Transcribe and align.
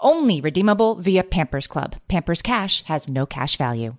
Only 0.00 0.40
redeemable 0.40 0.94
via 0.94 1.24
Pampers 1.24 1.66
Club. 1.66 1.96
Pampers 2.06 2.40
Cash 2.40 2.84
has 2.84 3.08
no 3.08 3.26
cash 3.26 3.56
value. 3.56 3.96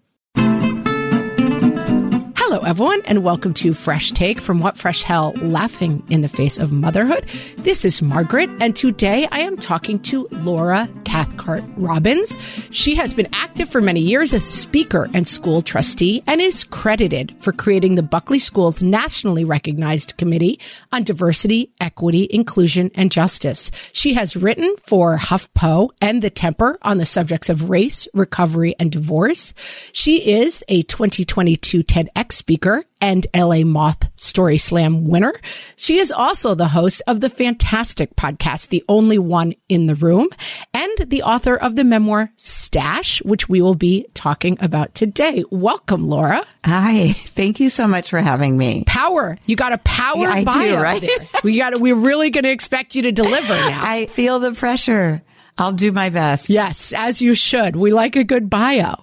Hello, 2.38 2.60
everyone, 2.62 3.02
and 3.06 3.24
welcome 3.24 3.54
to 3.56 3.74
Fresh 3.74 4.14
Take 4.14 4.40
from 4.40 4.62
What 4.62 4.78
Fresh 4.78 5.04
Hell 5.04 5.34
Laughing 5.42 6.02
in 6.10 6.22
the 6.22 6.30
Face 6.30 6.58
of 6.58 6.72
Motherhood. 6.72 7.28
This 7.58 7.84
is 7.84 8.02
Margaret, 8.02 8.50
and 8.62 8.78
today 8.78 9.28
I 9.32 9.42
am 9.42 9.58
talking 9.58 10.00
to 10.04 10.28
Laura 10.32 10.90
Cathcart 11.20 11.66
Robbins. 11.76 12.38
She 12.72 12.96
has 12.96 13.14
been 13.14 13.28
active 13.34 13.68
for 13.68 13.82
many 13.82 14.00
years 14.00 14.32
as 14.32 14.48
a 14.48 14.52
speaker 14.54 15.10
and 15.14 15.28
school 15.28 15.62
trustee 15.62 16.24
and 16.26 16.40
is 16.40 16.64
credited 16.64 17.36
for 17.40 17.52
creating 17.52 17.96
the 17.96 18.04
Buckley 18.04 18.40
School's 18.40 18.82
nationally 18.82 19.44
recognized 19.44 20.16
Committee 20.16 20.62
on 20.94 21.04
Diversity, 21.04 21.74
Equity, 21.82 22.26
Inclusion, 22.32 22.90
and 22.96 23.12
Justice. 23.12 23.70
She 23.92 24.14
has 24.14 24.38
written 24.38 24.74
for 24.86 25.18
HuffPo 25.18 25.90
and 26.00 26.22
The 26.22 26.30
Temper 26.30 26.80
on 26.84 27.00
the 27.00 27.06
subjects 27.06 27.50
of 27.50 27.70
race, 27.70 28.08
recovery, 28.14 28.74
and 28.80 28.90
divorce. 28.90 29.54
She 29.92 30.26
is 30.26 30.64
a 30.70 30.84
2022 30.84 31.84
TEDx 31.84 32.32
speaker 32.32 32.86
and 33.02 33.26
LA 33.36 33.64
Moth 33.64 34.10
Story 34.16 34.58
Slam 34.58 35.08
winner. 35.08 35.34
She 35.76 36.00
is 36.00 36.12
also 36.12 36.56
the 36.56 36.68
host 36.68 37.02
of 37.08 37.20
the 37.22 37.30
fantastic 37.30 38.16
podcast, 38.16 38.70
The 38.70 38.84
Only 38.90 39.18
One 39.18 39.54
in 39.70 39.88
the 39.88 39.96
Room, 39.96 40.28
and 40.74 40.92
the 41.08 41.24
author 41.24 41.56
of 41.56 41.76
the 41.76 41.84
memoir 41.84 42.32
Stash, 42.36 43.22
which 43.24 43.48
we 43.50 43.62
will 43.62 43.76
be 43.76 44.06
talking 44.14 44.58
about 44.62 44.94
today. 44.96 45.44
Welcome, 45.50 46.08
Laura. 46.08 46.46
Hi. 46.66 47.14
Thank 47.14 47.60
you 47.60 47.70
so 47.70 47.88
much 47.88 48.10
for 48.10 48.20
having 48.20 48.58
me. 48.58 48.84
Power. 48.86 49.38
You 49.46 49.56
got 49.56 49.72
a 49.74 49.78
power 49.80 50.22
Yeah, 50.24 50.32
I 50.34 50.44
bio 50.44 50.70
do, 50.76 50.82
right? 50.82 51.02
there. 51.02 51.28
We 51.44 51.58
got 51.58 51.80
we're 51.80 51.96
really 51.96 52.30
going 52.30 52.44
to 52.44 52.52
expect 52.52 52.96
you 52.96 53.04
to 53.04 53.12
deliver 53.12 53.54
now. 53.54 53.82
I 53.84 54.08
feel 54.08 54.40
the 54.40 54.52
pressure. 54.54 55.22
I'll 55.60 55.74
do 55.74 55.92
my 55.92 56.10
best. 56.10 56.50
Yes, 56.50 56.94
as 56.94 57.22
you 57.22 57.36
should. 57.36 57.76
We 57.76 57.92
like 57.92 58.16
a 58.16 58.24
good 58.24 58.50
bio. 58.50 58.96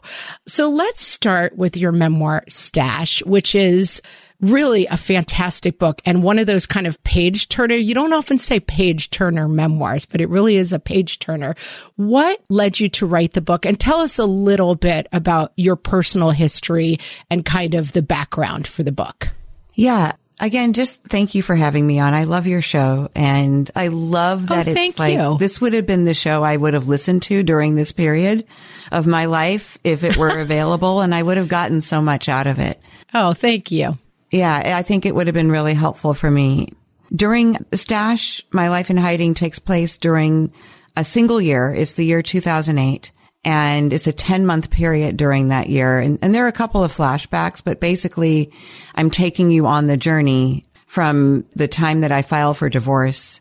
So 0.47 0.71
let's 0.71 1.03
start 1.03 1.57
with 1.57 1.77
your 1.77 1.93
memoir, 1.93 2.45
Stash, 2.49 3.23
which 3.25 3.55
is 3.55 4.01
really 4.41 4.87
a 4.87 4.97
fantastic 4.97 5.79
book 5.79 6.01
and 6.05 6.23
one 6.23 6.39
of 6.39 6.47
those 6.47 6.67
kind 6.67 6.87
of 6.87 7.03
page 7.05 7.49
turner. 7.49 7.75
You 7.75 7.95
don't 7.95 8.13
often 8.13 8.39
say 8.39 8.59
page 8.59 9.11
turner 9.11 9.49
memoirs, 9.49 10.07
but 10.07 10.21
it 10.21 10.29
really 10.29 10.57
is 10.57 10.73
a 10.73 10.79
page 10.79 11.19
turner. 11.19 11.55
What 11.97 12.43
led 12.49 12.81
you 12.81 12.89
to 12.91 13.07
write 13.07 13.35
the 13.35 13.41
book? 13.43 13.67
And 13.67 13.79
tell 13.79 14.01
us 14.01 14.19
a 14.19 14.27
little 14.27 14.75
bit 14.75 15.07
about 15.13 15.53
your 15.57 15.77
personal 15.77 16.31
history 16.31 16.99
and 17.31 17.45
kind 17.45 17.75
of 17.75 17.93
the 17.93 18.03
background 18.03 18.67
for 18.67 18.83
the 18.83 18.93
book. 18.93 19.29
Yeah. 19.75 20.13
Again, 20.39 20.75
just 20.75 21.03
thank 21.05 21.35
you 21.35 21.43
for 21.43 21.55
having 21.57 21.87
me 21.87 21.99
on. 21.99 22.13
I 22.13 22.25
love 22.25 22.47
your 22.47 22.61
show 22.61 23.09
and 23.17 23.71
I 23.75 23.89
love 23.89 24.45
oh, 24.51 24.55
that 24.55 24.69
Oh, 24.69 24.73
it's 24.77 24.99
like 24.99 25.15
you. 25.15 25.39
this 25.39 25.61
would 25.61 25.73
have 25.73 25.87
been 25.87 26.05
the 26.05 26.13
show 26.13 26.43
I 26.43 26.57
would 26.57 26.75
have 26.75 26.89
listened 26.89 27.23
to 27.23 27.43
during 27.43 27.75
this 27.75 27.93
period 27.93 28.47
of 28.93 29.07
my 29.07 29.25
life 29.25 29.79
if 29.83 30.05
it 30.05 30.19
were 30.19 30.39
available 30.41 31.01
and 31.01 31.15
I 31.15 31.23
would 31.23 31.39
have 31.39 31.49
gotten 31.49 31.81
so 31.81 32.03
much 32.03 32.29
out 32.29 32.47
of 32.47 32.59
it. 32.59 32.79
Oh, 33.15 33.33
thank 33.33 33.71
you. 33.71 33.97
Yeah, 34.31 34.77
I 34.77 34.83
think 34.83 35.07
it 35.07 35.15
would 35.15 35.27
have 35.27 35.35
been 35.35 35.51
really 35.51 35.75
helpful 35.75 36.13
for 36.13 36.31
me. 36.31 36.75
During 37.15 37.65
Stash, 37.73 38.45
my 38.51 38.69
life 38.69 38.91
in 38.91 38.97
hiding 38.99 39.35
takes 39.35 39.59
place 39.59 39.97
during 39.97 40.53
a 40.97 41.05
single 41.05 41.41
year. 41.41 41.73
It's 41.73 41.93
the 41.95 42.05
year 42.05 42.23
2008 42.23 43.13
and 43.47 43.93
it's 43.93 44.09
a 44.09 44.13
10 44.13 44.45
month 44.45 44.71
period 44.71 45.17
during 45.17 45.49
that 45.49 45.69
year. 45.69 46.01
And, 46.01 46.19
and 46.21 46.35
there 46.35 46.45
are 46.45 46.49
a 46.49 46.53
couple 46.53 46.83
of 46.83 46.95
flashbacks, 46.95 47.63
but 47.65 47.79
basically 47.79 48.53
I'm 48.97 49.09
taking 49.09 49.51
you 49.53 49.67
on 49.67 49.87
the 49.87 49.97
journey 49.97 50.67
from 50.87 51.47
the 51.55 51.69
time 51.69 52.01
that 52.01 52.11
I 52.11 52.23
filed 52.23 52.59
for 52.59 52.69
divorce 52.69 53.41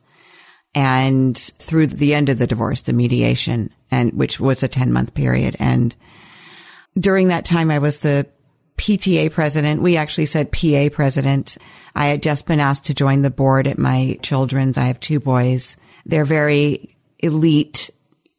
and 0.76 1.36
through 1.36 1.88
the 1.88 2.14
end 2.14 2.30
of 2.30 2.38
the 2.38 2.46
divorce, 2.46 2.82
the 2.82 2.94
mediation 2.94 3.74
and 3.90 4.14
which 4.14 4.40
was 4.40 4.62
a 4.62 4.68
10 4.68 4.94
month 4.94 5.16
period. 5.16 5.56
And 5.60 5.96
during 7.00 7.30
that 7.30 7.44
time, 7.44 7.72
I 7.72 7.80
was 7.80 8.00
the 8.00 8.28
PTA 8.78 9.32
president. 9.32 9.82
We 9.82 9.98
actually 9.98 10.28
said 10.28 10.52
PA 10.52 10.90
president. 10.92 11.58
I 11.96 12.08
had 12.08 12.22
just 12.22 12.46
been 12.46 12.60
asked 12.60 12.86
to 12.86 12.94
join 12.94 13.24
the 13.24 13.32
board 13.32 13.66
at 13.66 13.80
my 13.80 14.20
children's. 14.22 14.78
I 14.78 14.86
have 14.86 15.00
two 15.00 15.20
boys. 15.20 15.78
They're 16.06 16.26
very 16.26 16.96
elite, 17.18 17.90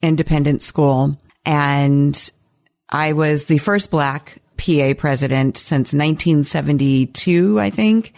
independent 0.01 0.63
school. 0.63 1.19
And 1.47 2.31
I 2.91 3.13
was 3.13 3.47
the 3.47 3.59
first 3.59 3.91
black 3.91 4.43
PA 4.59 4.95
president 4.99 5.57
since 5.57 5.93
1972, 5.93 7.61
I 7.61 7.71
think. 7.71 8.15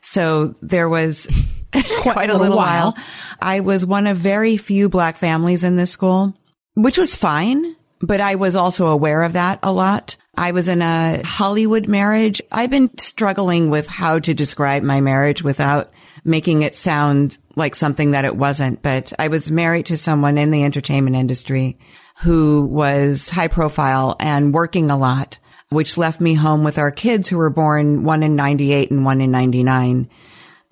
So 0.00 0.54
there 0.62 0.88
was 0.88 1.28
quite, 2.00 2.30
a 2.30 2.36
little 2.36 2.56
while. 2.56 2.96
I 3.40 3.60
was 3.60 3.84
one 3.84 4.06
of 4.06 4.16
very 4.16 4.56
few 4.56 4.88
black 4.88 5.16
families 5.16 5.64
in 5.64 5.76
this 5.76 5.90
school, 5.90 6.34
which 6.74 6.98
was 6.98 7.14
fine, 7.14 7.76
but 8.00 8.20
I 8.20 8.36
was 8.36 8.56
also 8.56 8.88
aware 8.88 9.22
of 9.22 9.34
that 9.34 9.58
a 9.62 9.72
lot. 9.72 10.16
I 10.34 10.52
was 10.52 10.68
in 10.68 10.80
a 10.80 11.22
Hollywood 11.24 11.88
marriage. 11.88 12.40
I've 12.50 12.70
been 12.70 12.96
struggling 12.98 13.68
with 13.68 13.86
how 13.86 14.18
to 14.20 14.34
describe 14.34 14.82
my 14.82 15.00
marriage 15.00 15.42
without 15.42 15.92
making 16.24 16.62
it 16.62 16.74
sound 16.74 17.36
like 17.54 17.74
something 17.74 18.12
that 18.12 18.24
it 18.24 18.36
wasn't, 18.36 18.80
but 18.80 19.12
I 19.18 19.28
was 19.28 19.50
married 19.50 19.86
to 19.86 19.96
someone 19.96 20.38
in 20.38 20.50
the 20.50 20.64
entertainment 20.64 21.16
industry 21.16 21.78
who 22.18 22.66
was 22.66 23.30
high 23.30 23.48
profile 23.48 24.16
and 24.20 24.54
working 24.54 24.90
a 24.90 24.96
lot, 24.96 25.38
which 25.70 25.98
left 25.98 26.20
me 26.20 26.34
home 26.34 26.64
with 26.64 26.78
our 26.78 26.90
kids 26.90 27.28
who 27.28 27.38
were 27.38 27.50
born 27.50 28.04
one 28.04 28.22
in 28.22 28.36
98 28.36 28.90
and 28.90 29.04
one 29.04 29.20
in 29.20 29.30
99. 29.30 30.08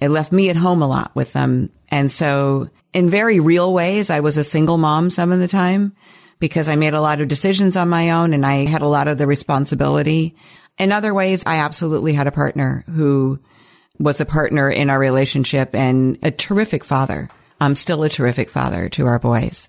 It 0.01 0.09
left 0.09 0.33
me 0.33 0.51
at 0.51 0.57
home 0.57 0.83
a 0.83 0.89
lot 0.89 1.15
with 1.15 1.33
them. 1.33 1.71
And 1.89 2.11
so 2.11 2.71
in 2.93 3.11
very 3.11 3.41
real 3.41 3.73
ways, 3.73 4.11
I 4.11 4.21
was 4.21 4.37
a 4.39 4.45
single 4.45 4.79
mom 4.79 5.11
some 5.11 5.33
of 5.33 5.39
the 5.39 5.49
time 5.49 5.95
because 6.39 6.69
I 6.69 6.77
made 6.77 6.95
a 6.95 7.01
lot 7.01 7.21
of 7.21 7.29
decisions 7.29 7.77
on 7.77 7.89
my 7.89 8.11
own 8.11 8.33
and 8.33 8.45
I 8.45 8.65
had 8.65 8.83
a 8.83 8.89
lot 8.89 9.09
of 9.09 9.19
the 9.19 9.27
responsibility. 9.27 10.35
In 10.79 10.93
other 10.93 11.13
ways, 11.13 11.43
I 11.47 11.57
absolutely 11.57 12.15
had 12.15 12.27
a 12.27 12.33
partner 12.33 12.85
who 12.89 13.39
was 13.99 14.21
a 14.21 14.27
partner 14.27 14.71
in 14.71 14.89
our 14.89 14.99
relationship 14.99 15.75
and 15.75 16.19
a 16.23 16.31
terrific 16.31 16.85
father. 16.85 17.29
I'm 17.61 17.77
still 17.77 18.03
a 18.03 18.09
terrific 18.09 18.49
father 18.49 18.89
to 18.91 19.07
our 19.07 19.19
boys. 19.19 19.69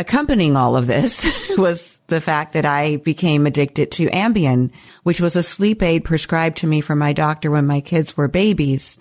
Accompanying 0.00 0.56
all 0.56 0.76
of 0.76 0.86
this 0.86 1.52
was 1.58 2.00
the 2.06 2.22
fact 2.22 2.54
that 2.54 2.64
I 2.64 2.96
became 2.96 3.44
addicted 3.44 3.92
to 3.92 4.08
Ambien, 4.08 4.70
which 5.02 5.20
was 5.20 5.36
a 5.36 5.42
sleep 5.42 5.82
aid 5.82 6.04
prescribed 6.04 6.56
to 6.58 6.66
me 6.66 6.80
from 6.80 6.98
my 6.98 7.12
doctor 7.12 7.50
when 7.50 7.66
my 7.66 7.82
kids 7.82 8.16
were 8.16 8.26
babies 8.26 8.98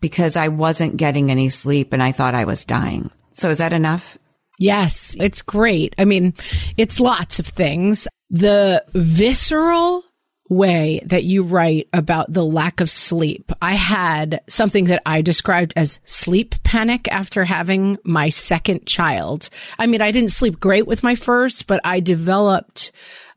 because 0.00 0.34
I 0.34 0.48
wasn't 0.48 0.96
getting 0.96 1.30
any 1.30 1.48
sleep 1.48 1.92
and 1.92 2.02
I 2.02 2.10
thought 2.10 2.34
I 2.34 2.44
was 2.44 2.64
dying. 2.64 3.12
So 3.34 3.50
is 3.50 3.58
that 3.58 3.72
enough? 3.72 4.18
Yes, 4.58 5.14
it's 5.20 5.42
great. 5.42 5.94
I 5.96 6.06
mean, 6.06 6.34
it's 6.76 6.98
lots 6.98 7.38
of 7.38 7.46
things. 7.46 8.08
The 8.28 8.84
visceral 8.94 10.04
way 10.52 11.00
that 11.06 11.24
you 11.24 11.42
write 11.42 11.88
about 11.92 12.32
the 12.32 12.44
lack 12.44 12.80
of 12.80 12.90
sleep. 12.90 13.50
I 13.60 13.74
had 13.74 14.42
something 14.48 14.86
that 14.86 15.02
I 15.04 15.22
described 15.22 15.72
as 15.76 15.98
sleep 16.04 16.54
panic 16.62 17.08
after 17.08 17.44
having 17.44 17.98
my 18.04 18.28
second 18.28 18.86
child. 18.86 19.50
I 19.78 19.86
mean, 19.86 20.02
I 20.02 20.10
didn't 20.10 20.30
sleep 20.30 20.60
great 20.60 20.86
with 20.86 21.02
my 21.02 21.14
first, 21.14 21.66
but 21.66 21.80
I 21.84 22.00
developed 22.00 22.92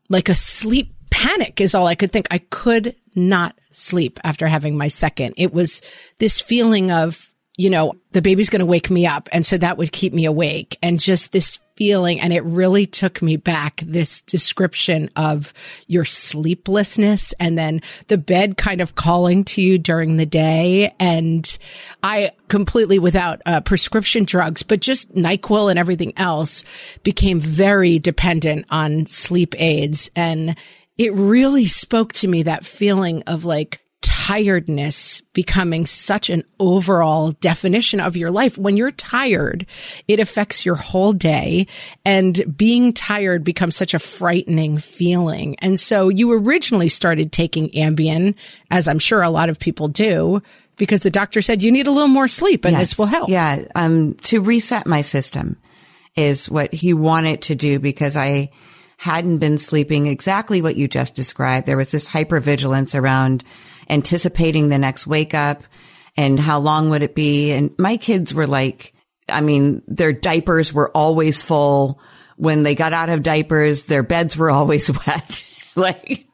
like 0.08 0.28
a 0.28 0.34
sleep 0.34 0.92
panic 1.10 1.60
is 1.60 1.74
all 1.74 1.86
I 1.86 1.94
could 1.94 2.12
think. 2.12 2.28
I 2.30 2.38
could 2.38 2.94
not 3.14 3.58
sleep 3.70 4.20
after 4.22 4.46
having 4.46 4.76
my 4.76 4.88
second. 4.88 5.34
It 5.36 5.52
was 5.52 5.82
this 6.18 6.40
feeling 6.40 6.90
of 6.90 7.32
you 7.56 7.70
know, 7.70 7.94
the 8.12 8.22
baby's 8.22 8.50
going 8.50 8.60
to 8.60 8.66
wake 8.66 8.90
me 8.90 9.06
up. 9.06 9.28
And 9.32 9.44
so 9.44 9.56
that 9.58 9.78
would 9.78 9.90
keep 9.90 10.12
me 10.12 10.26
awake 10.26 10.76
and 10.82 11.00
just 11.00 11.32
this 11.32 11.58
feeling. 11.76 12.20
And 12.20 12.32
it 12.32 12.42
really 12.44 12.86
took 12.86 13.22
me 13.22 13.36
back 13.36 13.82
this 13.86 14.22
description 14.22 15.10
of 15.14 15.52
your 15.86 16.04
sleeplessness 16.04 17.32
and 17.38 17.56
then 17.56 17.82
the 18.08 18.18
bed 18.18 18.56
kind 18.56 18.80
of 18.80 18.94
calling 18.94 19.44
to 19.44 19.62
you 19.62 19.78
during 19.78 20.16
the 20.16 20.26
day. 20.26 20.94
And 20.98 21.56
I 22.02 22.32
completely 22.48 22.98
without 22.98 23.42
uh, 23.46 23.60
prescription 23.60 24.24
drugs, 24.24 24.62
but 24.62 24.80
just 24.80 25.14
NyQuil 25.14 25.70
and 25.70 25.78
everything 25.78 26.12
else 26.16 26.64
became 27.02 27.40
very 27.40 27.98
dependent 27.98 28.66
on 28.70 29.06
sleep 29.06 29.54
aids. 29.58 30.10
And 30.16 30.56
it 30.98 31.12
really 31.12 31.66
spoke 31.66 32.12
to 32.14 32.28
me 32.28 32.44
that 32.44 32.64
feeling 32.64 33.22
of 33.26 33.44
like, 33.44 33.80
tiredness 34.26 35.20
becoming 35.34 35.86
such 35.86 36.30
an 36.30 36.42
overall 36.58 37.30
definition 37.30 38.00
of 38.00 38.16
your 38.16 38.32
life. 38.32 38.58
When 38.58 38.76
you're 38.76 38.90
tired, 38.90 39.66
it 40.08 40.18
affects 40.18 40.66
your 40.66 40.74
whole 40.74 41.12
day 41.12 41.68
and 42.04 42.56
being 42.56 42.92
tired 42.92 43.44
becomes 43.44 43.76
such 43.76 43.94
a 43.94 44.00
frightening 44.00 44.78
feeling. 44.78 45.54
And 45.60 45.78
so 45.78 46.08
you 46.08 46.32
originally 46.32 46.88
started 46.88 47.30
taking 47.30 47.70
Ambien, 47.70 48.34
as 48.68 48.88
I'm 48.88 48.98
sure 48.98 49.22
a 49.22 49.30
lot 49.30 49.48
of 49.48 49.60
people 49.60 49.86
do, 49.86 50.42
because 50.76 51.02
the 51.02 51.10
doctor 51.10 51.40
said 51.40 51.62
you 51.62 51.70
need 51.70 51.86
a 51.86 51.92
little 51.92 52.08
more 52.08 52.26
sleep 52.26 52.64
and 52.64 52.72
yes. 52.72 52.80
this 52.80 52.98
will 52.98 53.06
help. 53.06 53.28
Yeah. 53.28 53.64
Um, 53.76 54.14
to 54.24 54.40
reset 54.40 54.88
my 54.88 55.02
system 55.02 55.56
is 56.16 56.50
what 56.50 56.74
he 56.74 56.94
wanted 56.94 57.42
to 57.42 57.54
do 57.54 57.78
because 57.78 58.16
I, 58.16 58.50
hadn't 58.98 59.38
been 59.38 59.58
sleeping 59.58 60.06
exactly 60.06 60.62
what 60.62 60.74
you 60.74 60.88
just 60.88 61.14
described. 61.14 61.66
There 61.66 61.76
was 61.76 61.90
this 61.90 62.08
hypervigilance 62.08 62.98
around 62.98 63.44
anticipating 63.88 64.68
the 64.68 64.78
next 64.78 65.06
wake 65.06 65.34
up 65.34 65.62
and 66.16 66.40
how 66.40 66.58
long 66.58 66.90
would 66.90 67.02
it 67.02 67.14
be? 67.14 67.52
And 67.52 67.70
my 67.78 67.96
kids 67.96 68.32
were 68.32 68.46
like, 68.46 68.94
I 69.28 69.40
mean, 69.40 69.82
their 69.86 70.12
diapers 70.12 70.72
were 70.72 70.90
always 70.90 71.42
full. 71.42 72.00
When 72.36 72.62
they 72.62 72.74
got 72.74 72.92
out 72.92 73.08
of 73.08 73.22
diapers, 73.22 73.84
their 73.84 74.02
beds 74.02 74.36
were 74.36 74.50
always 74.52 74.90
wet. 75.06 75.44
like, 75.76 76.26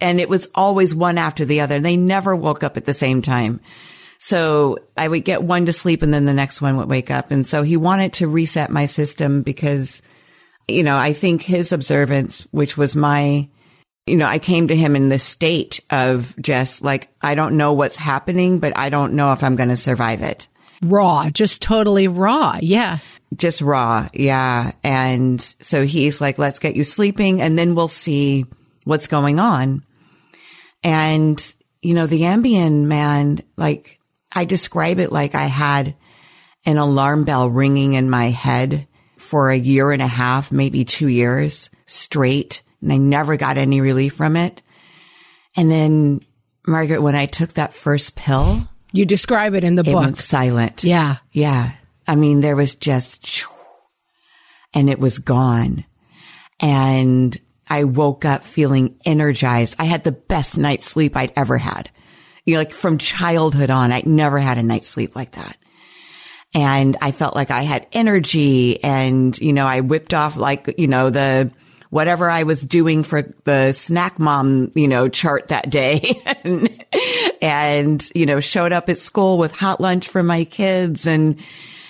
and 0.00 0.20
it 0.20 0.28
was 0.28 0.48
always 0.54 0.94
one 0.94 1.18
after 1.18 1.44
the 1.44 1.60
other. 1.60 1.80
They 1.80 1.96
never 1.96 2.34
woke 2.36 2.62
up 2.62 2.76
at 2.76 2.84
the 2.84 2.94
same 2.94 3.22
time. 3.22 3.60
So 4.18 4.78
I 4.96 5.06
would 5.06 5.24
get 5.24 5.42
one 5.42 5.66
to 5.66 5.72
sleep 5.72 6.02
and 6.02 6.12
then 6.12 6.24
the 6.24 6.34
next 6.34 6.60
one 6.60 6.76
would 6.78 6.88
wake 6.88 7.10
up. 7.10 7.30
And 7.30 7.46
so 7.46 7.62
he 7.62 7.76
wanted 7.76 8.14
to 8.14 8.28
reset 8.28 8.70
my 8.70 8.86
system 8.86 9.42
because, 9.42 10.02
you 10.68 10.82
know, 10.82 10.96
I 10.96 11.12
think 11.12 11.42
his 11.42 11.70
observance, 11.70 12.46
which 12.50 12.76
was 12.76 12.96
my 12.96 13.48
you 14.06 14.16
know, 14.16 14.26
I 14.26 14.38
came 14.38 14.68
to 14.68 14.76
him 14.76 14.94
in 14.94 15.08
this 15.08 15.24
state 15.24 15.80
of 15.90 16.34
just 16.40 16.82
like, 16.82 17.08
I 17.20 17.34
don't 17.34 17.56
know 17.56 17.72
what's 17.72 17.96
happening, 17.96 18.60
but 18.60 18.76
I 18.76 18.88
don't 18.88 19.14
know 19.14 19.32
if 19.32 19.42
I'm 19.42 19.56
going 19.56 19.68
to 19.68 19.76
survive 19.76 20.22
it. 20.22 20.46
Raw, 20.82 21.28
just 21.30 21.60
totally 21.60 22.06
raw. 22.06 22.58
Yeah. 22.60 22.98
Just 23.34 23.60
raw. 23.60 24.08
Yeah. 24.12 24.72
And 24.84 25.40
so 25.40 25.84
he's 25.84 26.20
like, 26.20 26.38
let's 26.38 26.60
get 26.60 26.76
you 26.76 26.84
sleeping 26.84 27.42
and 27.42 27.58
then 27.58 27.74
we'll 27.74 27.88
see 27.88 28.46
what's 28.84 29.08
going 29.08 29.40
on. 29.40 29.84
And, 30.84 31.54
you 31.82 31.94
know, 31.94 32.06
the 32.06 32.22
Ambien 32.22 32.84
man, 32.84 33.40
like 33.56 33.98
I 34.32 34.44
describe 34.44 35.00
it 35.00 35.10
like 35.10 35.34
I 35.34 35.46
had 35.46 35.96
an 36.64 36.76
alarm 36.76 37.24
bell 37.24 37.50
ringing 37.50 37.94
in 37.94 38.08
my 38.08 38.26
head 38.26 38.86
for 39.16 39.50
a 39.50 39.56
year 39.56 39.90
and 39.90 40.02
a 40.02 40.06
half, 40.06 40.52
maybe 40.52 40.84
two 40.84 41.08
years 41.08 41.70
straight 41.86 42.62
and 42.82 42.92
I 42.92 42.96
never 42.96 43.36
got 43.36 43.56
any 43.56 43.80
relief 43.80 44.14
from 44.14 44.36
it. 44.36 44.62
And 45.56 45.70
then, 45.70 46.20
Margaret, 46.66 47.00
when 47.00 47.14
I 47.14 47.26
took 47.26 47.54
that 47.54 47.74
first 47.74 48.16
pill, 48.16 48.68
you 48.92 49.06
describe 49.06 49.54
it 49.54 49.64
in 49.64 49.74
the 49.74 49.82
it 49.82 49.92
book. 49.92 50.02
Went 50.02 50.18
silent. 50.18 50.84
Yeah. 50.84 51.16
Yeah. 51.32 51.72
I 52.06 52.14
mean, 52.14 52.40
there 52.40 52.56
was 52.56 52.74
just, 52.74 53.44
and 54.74 54.88
it 54.88 54.98
was 54.98 55.18
gone. 55.18 55.84
And 56.60 57.36
I 57.68 57.84
woke 57.84 58.24
up 58.24 58.44
feeling 58.44 58.98
energized. 59.04 59.76
I 59.78 59.84
had 59.84 60.04
the 60.04 60.12
best 60.12 60.56
night's 60.56 60.86
sleep 60.86 61.16
I'd 61.16 61.32
ever 61.36 61.58
had. 61.58 61.90
You 62.44 62.54
know, 62.54 62.60
like 62.60 62.72
from 62.72 62.98
childhood 62.98 63.70
on, 63.70 63.90
I'd 63.90 64.06
never 64.06 64.38
had 64.38 64.56
a 64.56 64.62
night's 64.62 64.88
sleep 64.88 65.16
like 65.16 65.32
that. 65.32 65.56
And 66.54 66.96
I 67.02 67.10
felt 67.10 67.34
like 67.34 67.50
I 67.50 67.62
had 67.62 67.88
energy 67.92 68.82
and, 68.84 69.36
you 69.38 69.52
know, 69.52 69.66
I 69.66 69.80
whipped 69.80 70.14
off 70.14 70.36
like, 70.36 70.74
you 70.78 70.86
know, 70.86 71.10
the, 71.10 71.50
whatever 71.96 72.28
I 72.28 72.42
was 72.42 72.60
doing 72.60 73.02
for 73.02 73.22
the 73.44 73.72
snack 73.72 74.18
mom, 74.18 74.70
you 74.74 74.86
know, 74.86 75.08
chart 75.08 75.48
that 75.48 75.70
day 75.70 76.20
and, 76.44 76.84
and, 77.40 78.10
you 78.14 78.26
know, 78.26 78.38
showed 78.38 78.72
up 78.72 78.90
at 78.90 78.98
school 78.98 79.38
with 79.38 79.50
hot 79.50 79.80
lunch 79.80 80.08
for 80.08 80.22
my 80.22 80.44
kids 80.44 81.06
and, 81.06 81.40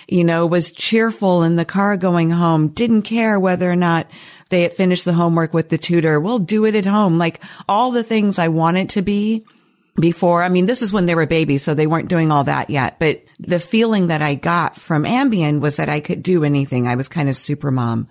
you 0.07 0.23
know, 0.23 0.45
was 0.45 0.71
cheerful 0.71 1.43
in 1.43 1.57
the 1.57 1.65
car 1.65 1.97
going 1.97 2.29
home, 2.29 2.69
didn't 2.69 3.01
care 3.01 3.37
whether 3.37 3.69
or 3.69 3.75
not 3.75 4.07
they 4.47 4.61
had 4.61 4.71
finished 4.71 5.03
the 5.03 5.11
homework 5.11 5.53
with 5.53 5.67
the 5.67 5.77
tutor. 5.77 6.21
We'll 6.21 6.39
do 6.39 6.63
it 6.63 6.75
at 6.75 6.85
home. 6.85 7.17
Like 7.17 7.43
all 7.67 7.91
the 7.91 8.01
things 8.01 8.39
I 8.39 8.47
wanted 8.47 8.91
to 8.91 9.01
be 9.01 9.43
before. 9.99 10.41
I 10.41 10.47
mean, 10.47 10.67
this 10.67 10.81
is 10.81 10.93
when 10.93 11.05
they 11.05 11.15
were 11.15 11.25
babies, 11.25 11.63
so 11.63 11.73
they 11.73 11.85
weren't 11.85 12.07
doing 12.07 12.31
all 12.31 12.45
that 12.45 12.69
yet. 12.69 12.97
But 12.97 13.25
the 13.39 13.59
feeling 13.59 14.07
that 14.07 14.21
I 14.21 14.35
got 14.35 14.77
from 14.77 15.03
Ambien 15.03 15.59
was 15.59 15.75
that 15.75 15.89
I 15.89 15.99
could 15.99 16.23
do 16.23 16.45
anything. 16.45 16.87
I 16.87 16.95
was 16.95 17.09
kind 17.09 17.27
of 17.27 17.35
super 17.35 17.71
mom. 17.71 18.07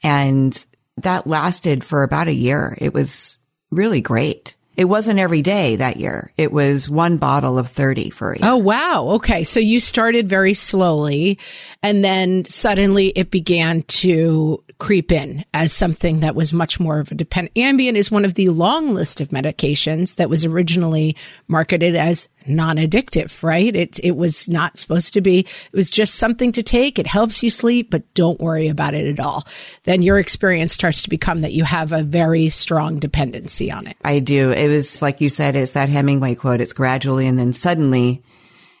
And 0.00 0.64
that 0.98 1.26
lasted 1.26 1.84
for 1.84 2.02
about 2.02 2.28
a 2.28 2.34
year. 2.34 2.76
It 2.80 2.94
was 2.94 3.38
really 3.70 4.00
great. 4.00 4.56
It 4.76 4.86
wasn't 4.86 5.20
every 5.20 5.42
day 5.42 5.76
that 5.76 5.96
year. 5.98 6.32
It 6.36 6.50
was 6.52 6.90
one 6.90 7.16
bottle 7.16 7.58
of 7.58 7.68
30 7.68 8.10
for 8.10 8.32
a 8.32 8.38
year. 8.38 8.50
Oh, 8.50 8.56
wow. 8.56 9.06
Okay. 9.10 9.44
So 9.44 9.60
you 9.60 9.78
started 9.78 10.28
very 10.28 10.54
slowly 10.54 11.38
and 11.82 12.04
then 12.04 12.44
suddenly 12.46 13.08
it 13.08 13.30
began 13.30 13.82
to 13.82 14.64
creep 14.78 15.12
in 15.12 15.44
as 15.54 15.72
something 15.72 16.20
that 16.20 16.34
was 16.34 16.52
much 16.52 16.80
more 16.80 16.98
of 16.98 17.10
a 17.10 17.14
dependent. 17.14 17.54
Ambien 17.56 17.94
is 17.94 18.10
one 18.10 18.24
of 18.24 18.34
the 18.34 18.48
long 18.48 18.94
list 18.94 19.20
of 19.20 19.28
medications 19.28 20.16
that 20.16 20.30
was 20.30 20.44
originally 20.44 21.16
marketed 21.48 21.94
as 21.94 22.28
non-addictive, 22.46 23.42
right? 23.42 23.74
It, 23.74 23.98
it 24.02 24.16
was 24.16 24.48
not 24.48 24.76
supposed 24.76 25.14
to 25.14 25.20
be. 25.20 25.40
It 25.40 25.72
was 25.72 25.90
just 25.90 26.16
something 26.16 26.52
to 26.52 26.62
take. 26.62 26.98
It 26.98 27.06
helps 27.06 27.42
you 27.42 27.50
sleep, 27.50 27.90
but 27.90 28.12
don't 28.14 28.40
worry 28.40 28.68
about 28.68 28.94
it 28.94 29.06
at 29.06 29.24
all. 29.24 29.46
Then 29.84 30.02
your 30.02 30.18
experience 30.18 30.72
starts 30.72 31.02
to 31.02 31.10
become 31.10 31.40
that 31.40 31.52
you 31.52 31.64
have 31.64 31.92
a 31.92 32.02
very 32.02 32.48
strong 32.48 32.98
dependency 32.98 33.70
on 33.70 33.86
it. 33.86 33.96
I 34.04 34.18
do. 34.20 34.50
It 34.50 34.68
was 34.68 35.00
like 35.00 35.20
you 35.20 35.30
said, 35.30 35.56
it's 35.56 35.72
that 35.72 35.88
Hemingway 35.88 36.34
quote. 36.34 36.60
It's 36.60 36.72
gradually 36.72 37.26
and 37.26 37.38
then 37.38 37.52
suddenly 37.52 38.22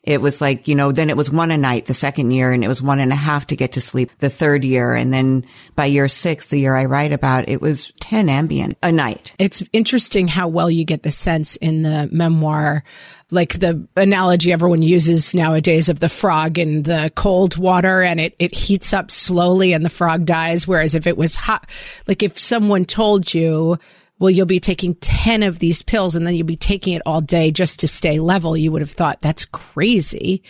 it 0.04 0.20
was 0.20 0.40
like, 0.40 0.68
you 0.68 0.74
know, 0.74 0.92
then 0.92 1.08
it 1.08 1.16
was 1.16 1.30
one 1.30 1.50
a 1.50 1.56
night 1.56 1.86
the 1.86 1.94
second 1.94 2.30
year 2.30 2.52
and 2.52 2.62
it 2.62 2.68
was 2.68 2.82
one 2.82 3.00
and 3.00 3.10
a 3.10 3.16
half 3.16 3.46
to 3.48 3.56
get 3.56 3.72
to 3.72 3.80
sleep 3.80 4.10
the 4.18 4.28
third 4.28 4.62
year. 4.62 4.94
And 4.94 5.12
then 5.12 5.46
by 5.74 5.86
year 5.86 6.08
six, 6.08 6.48
the 6.48 6.58
year 6.58 6.76
I 6.76 6.84
write 6.84 7.12
about, 7.12 7.48
it 7.48 7.62
was 7.62 7.90
10 8.00 8.28
Ambien 8.28 8.74
a 8.82 8.92
night. 8.92 9.32
It's 9.38 9.62
interesting 9.72 10.28
how 10.28 10.48
well 10.48 10.70
you 10.70 10.84
get 10.84 11.02
the 11.02 11.10
sense 11.10 11.56
in 11.56 11.82
the 11.82 12.08
memoir 12.12 12.84
like 13.30 13.58
the 13.58 13.86
analogy 13.96 14.52
everyone 14.52 14.82
uses 14.82 15.34
nowadays 15.34 15.88
of 15.88 15.98
the 16.00 16.10
frog 16.10 16.58
in 16.58 16.82
the 16.82 17.10
cold 17.16 17.56
water 17.56 18.02
and 18.02 18.20
it, 18.20 18.36
it 18.38 18.54
heats 18.54 18.92
up 18.92 19.10
slowly 19.10 19.72
and 19.72 19.84
the 19.84 19.90
frog 19.90 20.26
dies. 20.26 20.68
Whereas 20.68 20.94
if 20.94 21.06
it 21.06 21.16
was 21.16 21.34
hot, 21.34 21.68
like 22.06 22.22
if 22.22 22.38
someone 22.38 22.84
told 22.84 23.32
you 23.32 23.78
well, 24.18 24.30
you'll 24.30 24.46
be 24.46 24.60
taking 24.60 24.94
10 24.96 25.42
of 25.42 25.58
these 25.58 25.82
pills 25.82 26.14
and 26.14 26.26
then 26.26 26.34
you'll 26.34 26.46
be 26.46 26.56
taking 26.56 26.94
it 26.94 27.02
all 27.04 27.20
day 27.20 27.50
just 27.50 27.80
to 27.80 27.88
stay 27.88 28.20
level. 28.20 28.56
You 28.56 28.70
would 28.72 28.82
have 28.82 28.90
thought 28.90 29.20
that's 29.20 29.44
crazy. 29.44 30.42